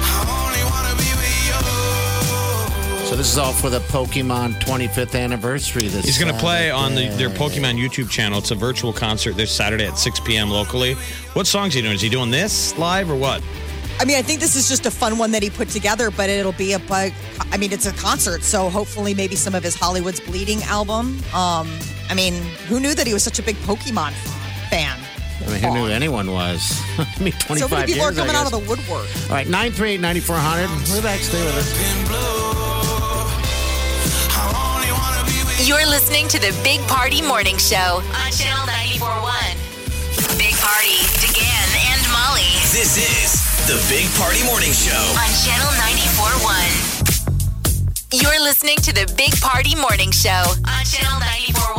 [0.00, 3.06] I only wanna be with you.
[3.06, 5.88] So, this is all for the Pokemon 25th anniversary.
[5.88, 8.38] This He's going to play on the, their Pokemon YouTube channel.
[8.38, 10.48] It's a virtual concert this Saturday at 6 p.m.
[10.48, 10.94] locally.
[11.34, 11.94] What songs he doing?
[11.94, 13.42] Is he doing this live or what?
[14.00, 16.30] I mean, I think this is just a fun one that he put together, but
[16.30, 17.12] it'll be a bug.
[17.52, 21.18] I mean, it's a concert, so hopefully, maybe some of his Hollywood's Bleeding album.
[21.34, 21.68] Um,
[22.08, 22.32] I mean,
[22.66, 24.12] who knew that he was such a big Pokemon
[24.70, 24.98] fan?
[25.46, 26.80] I mean, who knew anyone was?
[26.98, 29.06] I mean, 25 So many people years, are coming out of the woodwork.
[29.28, 30.96] All right, 938 9400.
[30.96, 31.20] We're back.
[31.20, 31.68] Stay with us.
[35.68, 40.40] You're listening to the Big Party Morning Show on Channel 941.
[40.40, 44.90] Big Party, DeGan and Molly This is the Big Party Morning Show.
[44.90, 45.70] on Channel
[48.10, 48.20] 94.1.
[48.20, 51.78] You're listening to the Big Party Morning Show on Channel 94.1.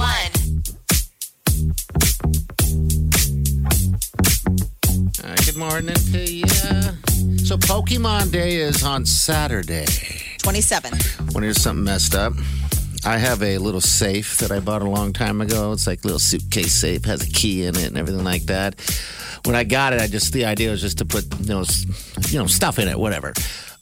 [5.20, 6.48] All uh, right, good morning to you.
[7.44, 9.86] So, Pokemon Day is on Saturday.
[10.38, 10.94] 27.
[11.34, 12.32] When here's something messed up.
[13.04, 15.74] I have a little safe that I bought a long time ago.
[15.74, 18.76] It's like a little suitcase safe, has a key in it and everything like that.
[19.46, 21.64] When I got it, I just the idea was just to put you know
[22.30, 23.34] you know stuff in it, whatever.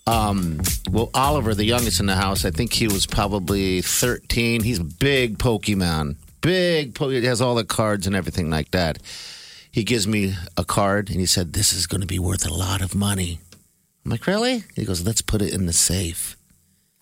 [0.08, 4.64] Um, well, Oliver, the youngest in the house, I think he was probably 13.
[4.64, 6.96] He's a big Pokemon, big.
[6.96, 8.98] Po- he has all the cards and everything like that.
[9.72, 12.54] He gives me a card and he said, "This is going to be worth a
[12.54, 13.40] lot of money."
[14.04, 16.36] I'm like, "Really?" He goes, "Let's put it in the safe."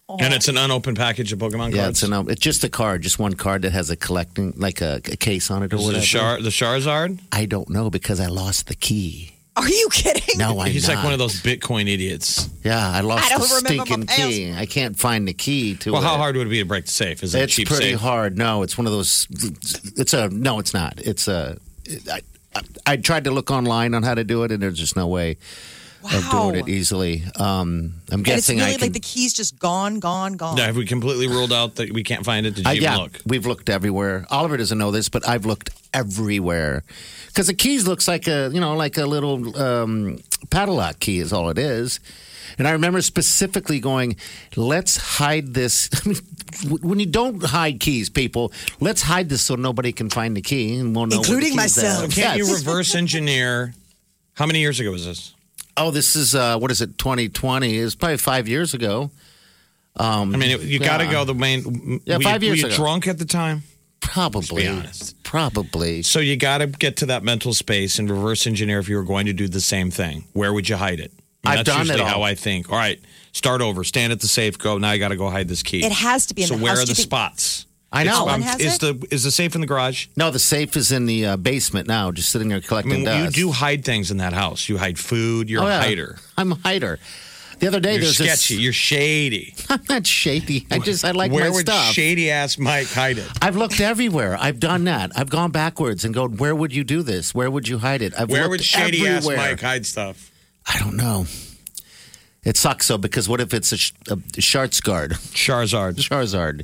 [0.10, 3.20] And it's an unopened package of Pokemon Yeah, it's an it's just a card, just
[3.20, 5.86] one card that has a collecting like a, a case on it or Is it
[5.86, 5.99] whatever.
[6.01, 7.20] the, Char- the Charizard?
[7.32, 9.34] I don't know because I lost the key.
[9.58, 10.38] Are you kidding?
[10.38, 10.95] No, I'm He's not.
[10.97, 12.47] like one of those Bitcoin idiots.
[12.64, 14.53] Yeah, I lost I don't the remember stinking my key.
[14.53, 15.93] I can't find the key to it.
[15.93, 16.05] Well, it.
[16.05, 17.24] how hard would it be to break the safe?
[17.24, 17.99] Is it a It's cheap pretty safe?
[17.99, 18.38] hard.
[18.38, 19.28] No, it's one of those.
[19.97, 20.60] It's a no.
[20.60, 20.99] It's not.
[21.01, 21.58] It's a.
[22.12, 22.22] I,
[22.55, 25.08] I, I tried to look online on how to do it, and there's just no
[25.08, 25.38] way
[26.04, 26.52] of Wow.
[26.52, 27.24] doing it easily.
[27.36, 28.82] Um, I'm And it's guessing really I can.
[28.82, 30.58] like the key's just gone, gone, gone.
[30.58, 32.56] Yeah, have we completely ruled out that we can't find it?
[32.56, 33.20] Did you I, even yeah, look?
[33.26, 34.26] we've looked everywhere.
[34.30, 36.84] Oliver doesn't know this, but I've looked everywhere
[37.28, 40.20] because the keys looks like a you know like a little um,
[40.50, 42.00] padlock key is all it is.
[42.58, 44.16] And I remember specifically going,
[44.56, 49.56] "Let's hide this." I mean, when you don't hide keys, people, let's hide this so
[49.56, 51.18] nobody can find the key and we'll know.
[51.18, 52.06] where the Including myself.
[52.06, 52.12] at.
[52.12, 53.74] Can't you reverse engineer?
[54.36, 55.34] How many years ago was this?
[55.78, 56.97] Oh, this is uh, what is it?
[56.97, 59.11] 2020 is probably five years ago.
[59.95, 62.01] Um, I mean, it, you got to go the main.
[62.05, 62.84] Yeah, were five you, years were you ago.
[62.84, 63.63] drunk at the time?
[63.99, 64.63] Probably.
[64.63, 65.21] be honest.
[65.23, 66.01] Probably.
[66.03, 69.03] So you got to get to that mental space and reverse engineer if you were
[69.03, 70.25] going to do the same thing.
[70.34, 71.11] Where would you hide it?
[71.43, 72.21] I mean, I've that's done it usually how.
[72.23, 72.71] I think.
[72.71, 72.99] All right,
[73.32, 73.84] start over.
[73.84, 74.57] Stand at the safe.
[74.57, 74.78] Go.
[74.78, 75.84] Now you got to go hide this key.
[75.86, 76.80] It has to be in so the where house.
[76.84, 77.66] are Do you the think- spots?
[77.92, 78.10] I know.
[78.10, 78.80] It's- Colin um, has is it?
[78.82, 80.08] the is the safe in the garage?
[80.18, 83.00] No, the safe is in the uh, basement now, just sitting there I collecting mean,
[83.02, 83.36] you dust.
[83.36, 84.68] do hide things in that house.
[84.68, 85.50] You hide food.
[85.50, 85.80] You're Oh, a yeah.
[85.84, 86.18] hider.
[86.38, 87.00] I'm a hider.
[87.60, 88.56] The other day, You're there's sketchy.
[88.56, 88.64] this.
[88.64, 89.56] You're shady.
[89.70, 90.68] I'm not shady.
[90.70, 91.92] I just I like Where my would stuff.
[91.94, 93.28] shady ass Mike hide it?
[93.42, 94.38] I've looked everywhere.
[94.40, 95.12] I've done that.
[95.16, 97.34] I've gone backwards and go, where would you do this?
[97.34, 98.14] Where would you hide it?
[98.20, 99.26] I've Where looked would shady ass.
[99.26, 100.30] Mike hide stuff?
[100.68, 101.26] I don't know.
[102.44, 105.14] It sucks though because what if it's a, sh- a Charizard?
[105.34, 105.96] Charizard.
[105.96, 106.64] Charizard,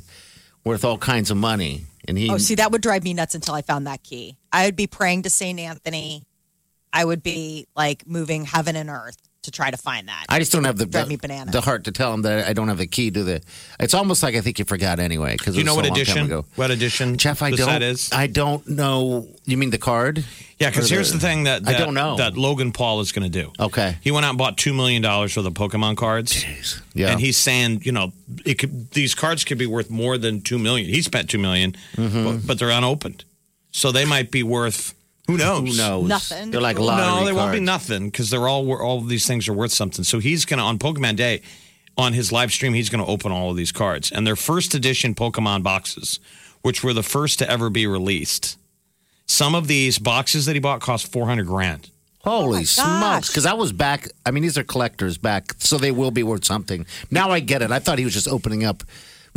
[0.64, 2.30] worth all kinds of money, and he.
[2.30, 4.36] Oh, see, that would drive me nuts until I found that key.
[4.52, 5.58] I would be praying to St.
[5.60, 6.24] Anthony.
[6.92, 10.26] I would be like moving heaven and earth to try to find that.
[10.28, 11.52] I just don't have the Drive the, me bananas.
[11.52, 13.42] the heart to tell him that I don't have the key to the.
[13.80, 15.36] It's almost like I think you forgot anyway.
[15.38, 16.18] Because you know what edition?
[16.26, 16.44] edition?
[16.56, 17.16] What edition?
[17.16, 17.66] Jeff, I don't.
[17.66, 18.10] That is.
[18.12, 19.28] I don't know.
[19.44, 20.24] You mean the card?
[20.58, 22.16] Yeah, because here's the thing that, that I don't know.
[22.16, 23.52] that Logan Paul is going to do.
[23.58, 23.96] Okay.
[24.00, 26.44] He went out and bought two million dollars for the Pokemon cards,
[26.94, 27.10] Yeah.
[27.10, 28.12] and he's saying, you know,
[28.44, 30.88] it could these cards could be worth more than two million.
[30.88, 32.24] He spent two million, Mm-hmm.
[32.24, 33.24] but, but they're unopened,
[33.72, 34.94] so they might be worth
[35.26, 35.70] who knows?
[35.70, 36.08] Who knows?
[36.08, 36.50] Nothing.
[36.50, 39.48] They're like lottery No, they won't be nothing because they're all all of these things
[39.48, 40.04] are worth something.
[40.04, 41.42] So he's gonna on Pokemon Day,
[41.96, 45.14] on his live stream, he's gonna open all of these cards and they're first edition
[45.14, 46.20] Pokemon boxes,
[46.62, 48.58] which were the first to ever be released.
[49.26, 51.90] Some of these boxes that he bought cost four hundred grand.
[52.20, 52.68] Holy oh gosh.
[52.68, 53.28] smokes!
[53.28, 54.08] Because I was back.
[54.24, 56.86] I mean, these are collectors back, so they will be worth something.
[57.10, 57.70] Now I get it.
[57.70, 58.82] I thought he was just opening up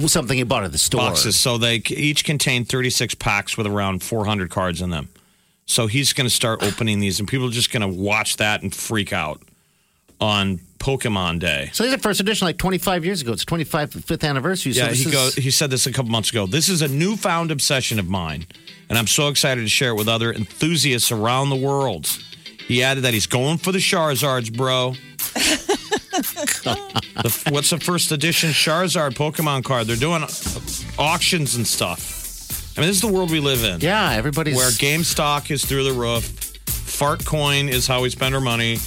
[0.06, 1.02] something he bought at the store.
[1.02, 1.40] boxes.
[1.40, 5.10] So they each contain 36 packs with around 400 cards in them.
[5.68, 8.64] So he's going to start opening these, and people are just going to watch that
[8.64, 9.42] and freak out
[10.20, 11.70] on Pokemon Day.
[11.74, 13.34] So these are first edition, like 25 years ago.
[13.34, 14.74] It's 25th anniversary.
[14.74, 15.36] So Yeah, this he is- goes.
[15.36, 16.48] He said this a couple months ago.
[16.48, 18.48] This is a newfound obsession of mine,
[18.90, 22.08] and I'm so excited to share it with other enthusiasts around the world.
[22.68, 24.94] He added that he's going for the Charizards, bro.
[26.18, 29.88] the, what's the first edition Charizard Pokemon card?
[29.88, 30.24] They're doing
[30.98, 32.17] auctions and stuff.
[32.78, 33.80] I mean, this is the world we live in.
[33.82, 34.56] Yeah, everybody's.
[34.56, 36.24] where GameStop is through the roof,
[36.68, 38.78] fart coin is how we spend our money,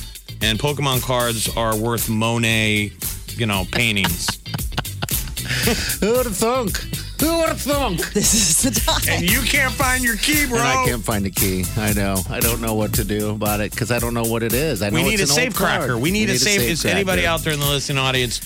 [0.41, 2.93] and Pokemon cards are worth Monet,
[3.31, 4.29] you know, paintings.
[6.01, 6.77] Who would have thunk?
[7.21, 7.99] Who would have thunk?
[8.15, 9.01] This is the time.
[9.09, 10.59] and you can't find your key, bro.
[10.59, 11.65] And I can't find the key.
[11.77, 12.23] I know.
[12.31, 14.83] I don't know what to do about it because I don't know what it is.
[14.83, 15.81] I know we need a it's an safe old card.
[15.81, 15.99] cracker.
[15.99, 16.61] We need, a safe.
[16.63, 16.95] Is cracker.
[16.95, 18.41] anybody out there in the listening audience?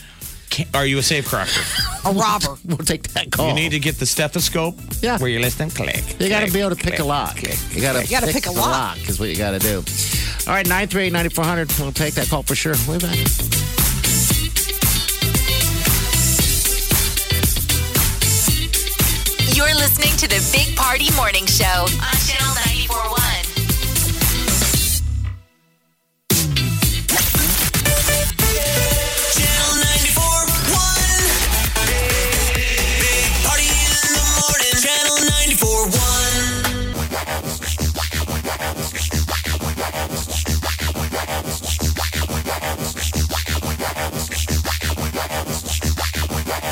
[0.55, 1.51] Can, are you a safe cracker?
[2.09, 2.57] A robber.
[2.65, 3.49] We'll take that call.
[3.49, 4.77] You need to get the stethoscope.
[5.03, 5.19] Yeah.
[5.19, 5.71] Where you're listening.
[5.71, 6.05] click.
[6.21, 7.37] You got to be able to pick click, a lock.
[7.39, 7.59] click.
[7.73, 8.97] You got to You gotta pick a the lock.
[9.09, 9.79] is what you got to do.
[10.47, 11.73] All right, 938 9400.
[11.81, 12.75] We'll take that call for sure.
[12.87, 13.17] Way back.
[19.57, 22.55] You're listening to the Big Party Morning Show on Channel
[22.89, 23.24] 941.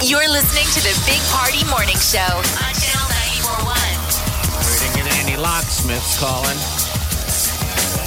[0.03, 3.07] You're listening to the Big Party Morning Show on Channel
[3.63, 3.71] 941.
[4.67, 6.59] We didn't get any locksmiths calling.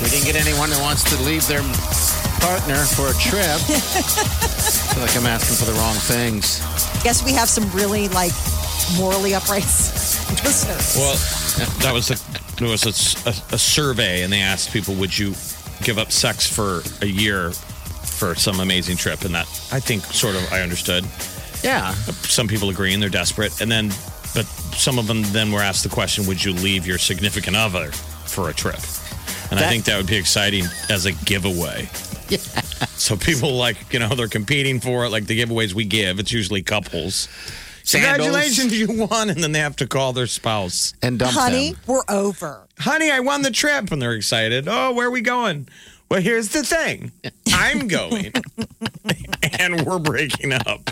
[0.04, 1.64] We didn't get anyone that wants to leave their
[2.44, 3.48] partner for a trip.
[3.48, 6.60] I feel like I'm asking for the wrong things.
[7.02, 8.34] Guess we have some really like
[8.98, 9.64] morally upright
[10.44, 11.00] listeners.
[11.00, 11.16] Well,
[11.80, 12.18] that was a
[12.60, 15.30] there was a, a, a survey, and they asked people, "Would you
[15.82, 20.36] give up sex for a year for some amazing trip?" And that I think sort
[20.36, 21.06] of I understood.
[21.66, 21.94] Yeah.
[22.24, 23.90] Some people agree and they're desperate, and then
[24.34, 27.92] but some of them then were asked the question, "Would you leave your significant other
[27.92, 28.80] for a trip?"
[29.52, 31.90] And I think that would be exciting as a giveaway.
[32.28, 32.40] Yeah.
[32.98, 36.20] So people like you know they're competing for it, like the giveaways we give.
[36.20, 37.30] It's usually couples.
[37.84, 38.26] Sandals.
[38.26, 40.96] Congratulations, you won, and then they have to call their spouse.
[41.04, 41.82] And dump Honey, them.
[41.86, 42.68] we're over.
[42.80, 43.92] honey, I won the trip.
[43.92, 44.68] And they're excited.
[44.68, 45.68] Oh, where are we going?
[46.10, 47.12] Well, here's the thing
[47.54, 48.34] I'm going,
[49.60, 50.90] and we're breaking up.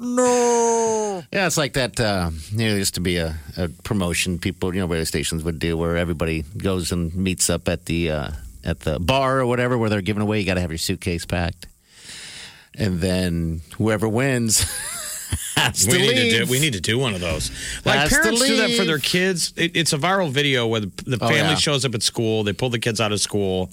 [0.00, 1.22] No.
[1.32, 2.00] Yeah, it's like that.
[2.00, 5.44] Uh, you know, there used to be a, a promotion people, you know, radio stations
[5.44, 8.30] would do where everybody goes and meets up at the uh,
[8.64, 10.40] at the bar or whatever, where they're giving away.
[10.40, 11.66] You got to have your suitcase packed,
[12.74, 14.60] and then whoever wins
[15.56, 16.32] has We to need leave.
[16.32, 16.50] to do.
[16.50, 17.50] We need to do one of those.
[17.84, 19.52] Like Has parents do that for their kids.
[19.56, 21.54] It, it's a viral video where the, the Oh, family yeah.
[21.56, 22.42] shows up at school.
[22.42, 23.70] They pull the kids out of school,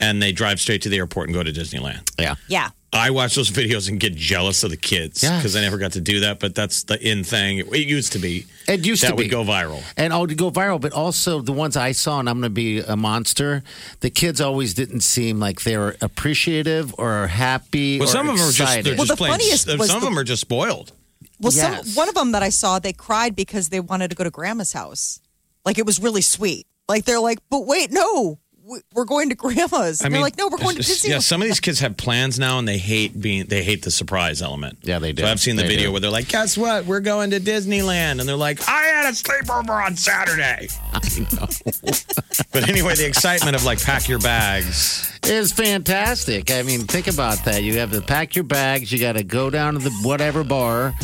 [0.00, 2.08] and they drive straight to the airport and go to Disneyland.
[2.18, 2.70] yeah, Yeah.
[2.92, 5.36] I watch those videos and get jealous of the kids Yes.
[5.42, 6.40] because I never got to do that.
[6.40, 7.58] But that's the in thing.
[7.58, 8.46] It used to be.
[8.66, 9.28] It used that to be.
[9.28, 9.82] That would go viral.
[9.98, 12.54] And oh, to go viral, but also the ones I saw, and I'm going to
[12.54, 13.62] be a monster.
[14.00, 17.98] The kids always didn't seem like they were appreciative or happy.
[17.98, 18.84] Well, or some of them are just excited.
[18.86, 19.30] they're Well, just the plain.
[19.32, 20.92] funniest Some was of the- them are just spoiled.
[21.38, 21.86] Well, Yes.
[21.86, 24.30] some one of them that I saw, they cried because they wanted to go to
[24.30, 25.20] grandma's house.
[25.66, 26.66] Like it was really sweet.
[26.88, 28.45] Like they're like, but wait, no, we-
[28.92, 30.00] we're going to grandma's.
[30.00, 31.08] And they're like, no, we're going to it's- Disneyland.
[31.08, 33.90] Yeah, some of these kids have plans now, and they hate being they hate the
[33.90, 34.78] surprise element.
[34.82, 35.22] Yeah, they do.
[35.22, 35.92] So I've seen the They video do.
[35.92, 36.84] where they're like, "Guess what?
[36.86, 40.68] We're going to Disneyland," and they're like, "I had a sleepover on Saturday."
[42.52, 45.12] but anyway, the excitement of like pack your bags.
[45.24, 46.50] is fantastic.
[46.50, 47.62] I mean, think about that.
[47.62, 48.90] You have to pack your bags.
[48.92, 50.94] You got to go down to the whatever bar,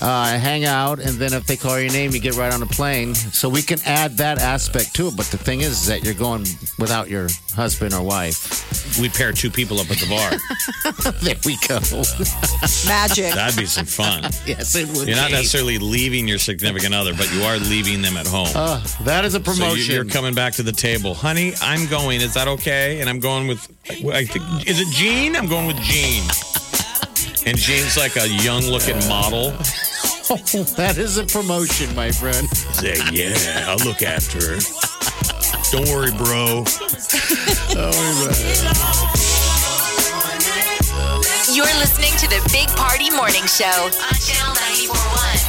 [0.00, 2.66] uh, hang out, and then if they call your name, you get right on a
[2.66, 3.14] plane.
[3.14, 5.16] So we can add that aspect to it.
[5.16, 6.46] But the thing is, is that you're going
[6.78, 8.98] without your husband or wife.
[9.00, 11.12] We pair two people up at the bar.
[11.22, 11.78] there we go.
[12.88, 13.34] Magic.
[13.34, 14.22] That'd be some fun.
[14.46, 15.06] yes, it would.
[15.08, 15.34] You're not be.
[15.34, 18.48] necessarily leaving your significant other, but you are leaving them at home.
[18.54, 19.78] Uh, that is a promotion.
[19.78, 21.52] you- you're coming back to the table, honey.
[21.60, 22.20] I'm going.
[22.20, 23.00] Is that okay?
[23.00, 23.66] And I'm going with.
[23.90, 25.36] I think is it Jean?
[25.36, 26.22] I'm going with Jean.
[27.46, 29.52] And Jean's like a young-looking model.
[30.30, 30.36] Oh,
[30.78, 32.48] that is a promotion, my friend.
[32.72, 34.58] Say, yeah, I'll look after her.
[35.70, 36.64] Don't worry, bro.
[41.52, 44.54] You're listening to the Big Party Morning Show on Channel
[44.88, 45.43] 941.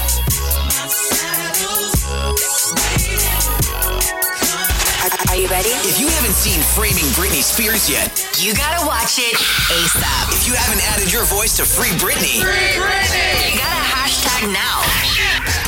[5.05, 5.69] Are you ready?
[5.85, 9.37] If you haven't seen Framing Britney Spears yet, You gotta watch it
[9.69, 10.33] ASAP.
[10.33, 14.81] if you haven't added your voice to Free Britney, You gotta hashtag now.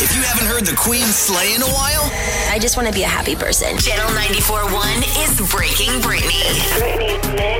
[0.01, 2.09] if you haven't heard the Queen slay in a while,
[2.49, 3.77] I just want to be a happy person.
[3.77, 6.41] Channel 941 is Breaking Britney.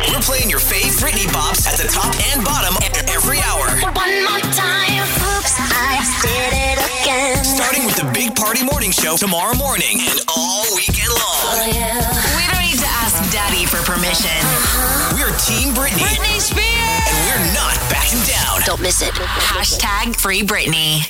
[0.10, 2.74] we're playing your fave Britney bops at the top and bottom
[3.14, 3.70] every hour.
[3.94, 5.06] One more time.
[5.38, 7.46] Oops, I did it again.
[7.46, 10.66] Starting with the Big Party Morning Show tomorrow morning and all
[11.08, 12.36] weekend long.
[12.36, 14.32] We don't need to ask Daddy for permission.
[14.32, 15.16] Uh-huh.
[15.16, 17.08] We're Team Britney, Britney Spears!
[17.08, 18.62] and we're not backing down.
[18.66, 19.14] Don't miss it.
[19.14, 21.04] Hashtag Free Britney.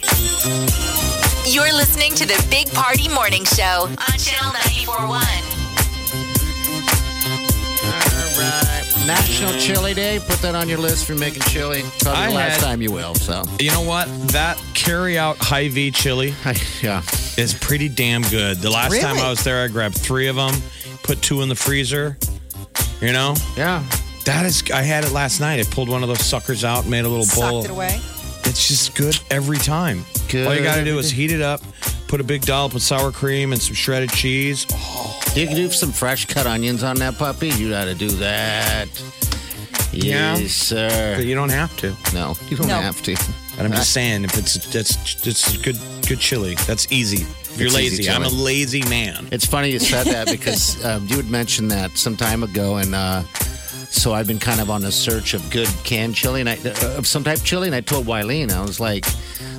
[1.52, 5.22] You're listening to the Big Party Morning Show on Channel 941.
[7.88, 8.84] All right.
[9.08, 10.20] National Chili Day.
[10.20, 11.84] Put that on your list for making chili.
[12.02, 13.16] Probably I the last had- time you will.
[13.16, 14.08] So, You know what?
[14.30, 14.58] That
[14.88, 16.34] carry-out Hy-Vee chili
[16.82, 17.02] yeah.
[17.38, 18.58] is pretty damn good.
[18.58, 19.28] The last time Really?
[19.28, 20.54] I was there, I grabbed three of them,
[21.04, 22.18] put two in the freezer.
[23.02, 23.84] You know, Yeah.
[24.26, 24.64] that is.
[24.72, 25.60] I had it last night.
[25.60, 27.62] I pulled one of those suckers out, made a little bowl.
[27.64, 28.00] Sucked it away.
[28.46, 30.06] It's just good every time.
[30.30, 31.62] Good All you got to do is heat it up,
[32.08, 34.66] put a big dollop of sour cream and some shredded cheese.
[35.36, 37.50] You can do some fresh cut onions on that puppy.
[37.50, 38.88] You got to do that.
[39.92, 40.38] Yeah.
[40.38, 41.16] Yes, sir.
[41.18, 41.94] But you don't have to.
[42.14, 42.80] No, you don't No.
[42.80, 43.16] have to.
[43.58, 45.78] But I'm just saying, if it's that's it's good
[46.08, 46.56] good chili.
[46.68, 47.24] That's easy.
[47.24, 49.28] If you're It's lazy, I'm a lazy man.
[49.32, 52.94] It's funny you said that because um, you had mentioned that some time ago, and
[52.94, 53.24] uh,
[53.90, 56.98] so I've been kind of on a search of good canned chili, and I, uh,
[56.98, 57.68] of some type of chili.
[57.68, 59.06] And I told Wileen, I was like,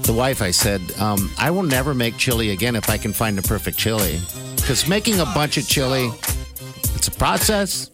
[0.02, 3.36] the wife, I said, um, I will never make chili again if I can find
[3.36, 4.20] the perfect chili,
[4.56, 6.08] because making a bunch of chili,
[6.94, 7.90] it's a process,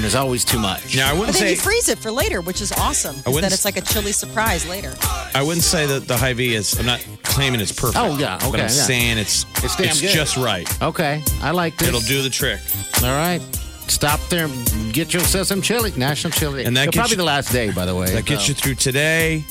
[0.00, 0.96] and there's always too much.
[0.96, 3.16] Now I wouldn't But then say you freeze it for later, which is awesome.
[3.16, 4.94] 'cause wouldn't Then s- it's like a chili surprise later.
[5.34, 6.72] I wouldn't say that the Hy-Vee is.
[6.78, 7.98] I'm not claiming it's perfect.
[7.98, 8.68] Oh, yeah, But okay, I'm yeah.
[8.68, 10.08] saying it's It's damn good.
[10.14, 10.66] just right.
[10.82, 11.88] Okay, I like this.
[11.88, 12.60] It'll do the trick.
[13.02, 13.42] All right.
[13.88, 14.46] Stop there.
[14.46, 15.92] and Get yourself some chili.
[15.96, 16.64] National Chili.
[16.64, 18.10] And that It'll gets probably you- the last day, by the way.
[18.12, 18.48] That gets so.
[18.48, 19.44] you through today,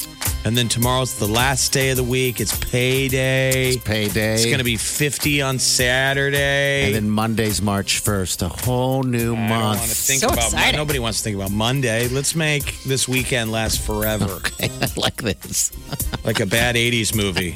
[0.45, 2.39] and then tomorrow's the last day of the week.
[2.39, 3.69] It's payday.
[3.71, 4.33] It's payday.
[4.35, 6.85] It's going to be 50 on Saturday.
[6.85, 9.79] And then Monday's March 1st, a whole new I don't month.
[9.79, 10.77] want to think So about exciting.
[10.77, 12.07] Nobody wants to think about Monday.
[12.07, 15.71] Let's make this weekend last forever, Okay, I like this.
[16.23, 17.55] like a bad 80s movie.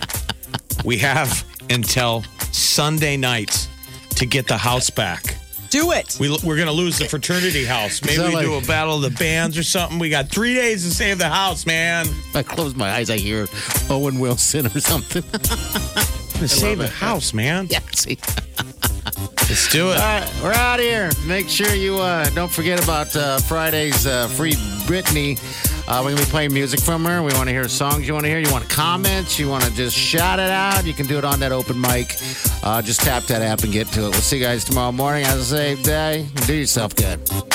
[0.84, 3.68] We have until Sunday night
[4.16, 5.38] to get the house back.
[5.74, 6.18] Do it.
[6.20, 8.00] We, we're going to lose the fraternity house.
[8.04, 9.98] Maybe we like- do a battle of the bands or something.
[9.98, 12.06] We got three days to save the house, man.
[12.36, 13.48] I close my eyes, I hear
[13.90, 15.24] Owen Wilson or something.
[16.40, 17.68] To save the house, man.
[17.70, 18.18] yeah, see.
[19.50, 19.98] Let's do it.
[19.98, 21.10] All right, we're out of here.
[21.26, 24.54] Make sure you uh, don't forget about uh, Friday's uh, Free
[24.86, 25.40] Britney.
[25.88, 27.22] Uh, we're going to be playing music from her.
[27.22, 28.40] We want to hear songs you want to hear.
[28.40, 29.38] You want comments.
[29.38, 30.86] You want to just shout it out.
[30.86, 32.16] You can do it on that open mic.
[32.64, 34.12] Uh, just tap that app and get to it.
[34.12, 35.26] We'll see you guys tomorrow morning.
[35.26, 36.28] Have a safe day.
[36.46, 37.53] Do yourself good.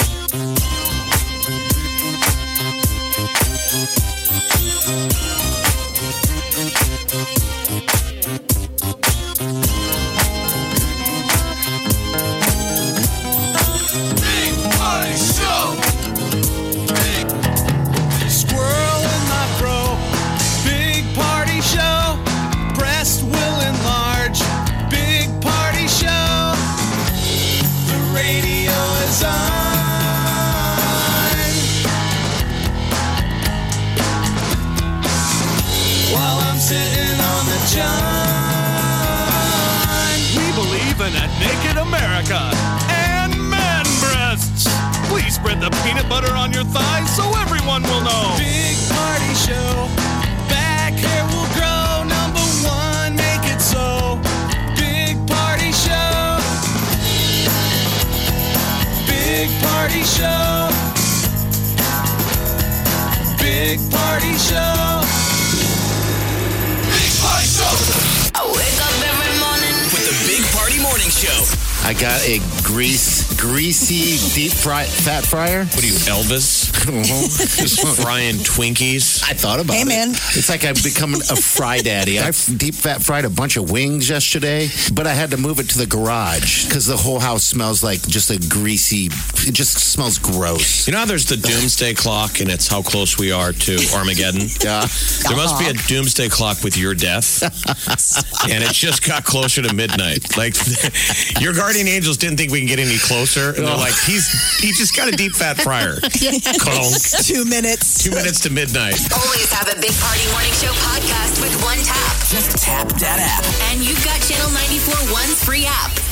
[74.58, 75.64] Fry, fat fryer.
[75.64, 76.68] What are you, Elvis?
[77.58, 79.22] Just frying Twinkies.
[79.22, 79.88] I thought about Hey, it.
[79.88, 80.10] man.
[80.10, 82.18] It's like I've become a fry daddy.
[82.18, 85.68] I deep fat fried a bunch of wings yesterday, but I had to move it
[85.70, 89.08] to the garage because the whole house smells like just a greasy.
[89.48, 90.86] It just smells gross.
[90.86, 94.46] You know how there's the doomsday clock and it's how close we are to Armageddon?
[94.58, 94.84] Yeah.
[95.24, 97.40] There must be a doomsday clock with your death.
[98.50, 100.36] and it just got closer to midnight.
[100.36, 100.54] Like
[101.40, 103.54] your guardian angels didn't think we can get any closer.
[103.56, 104.28] And they're like, he's
[104.60, 106.00] he just got a deep fat fryer.
[106.02, 106.92] Conk.
[107.24, 108.02] Two minutes.
[108.04, 108.98] Two minutes to midnight.
[109.14, 112.12] Always have a Big Party Morning Show podcast with one tap.
[112.28, 113.46] Just tap that app.
[113.72, 116.07] And you've got Channel 94 One's free app.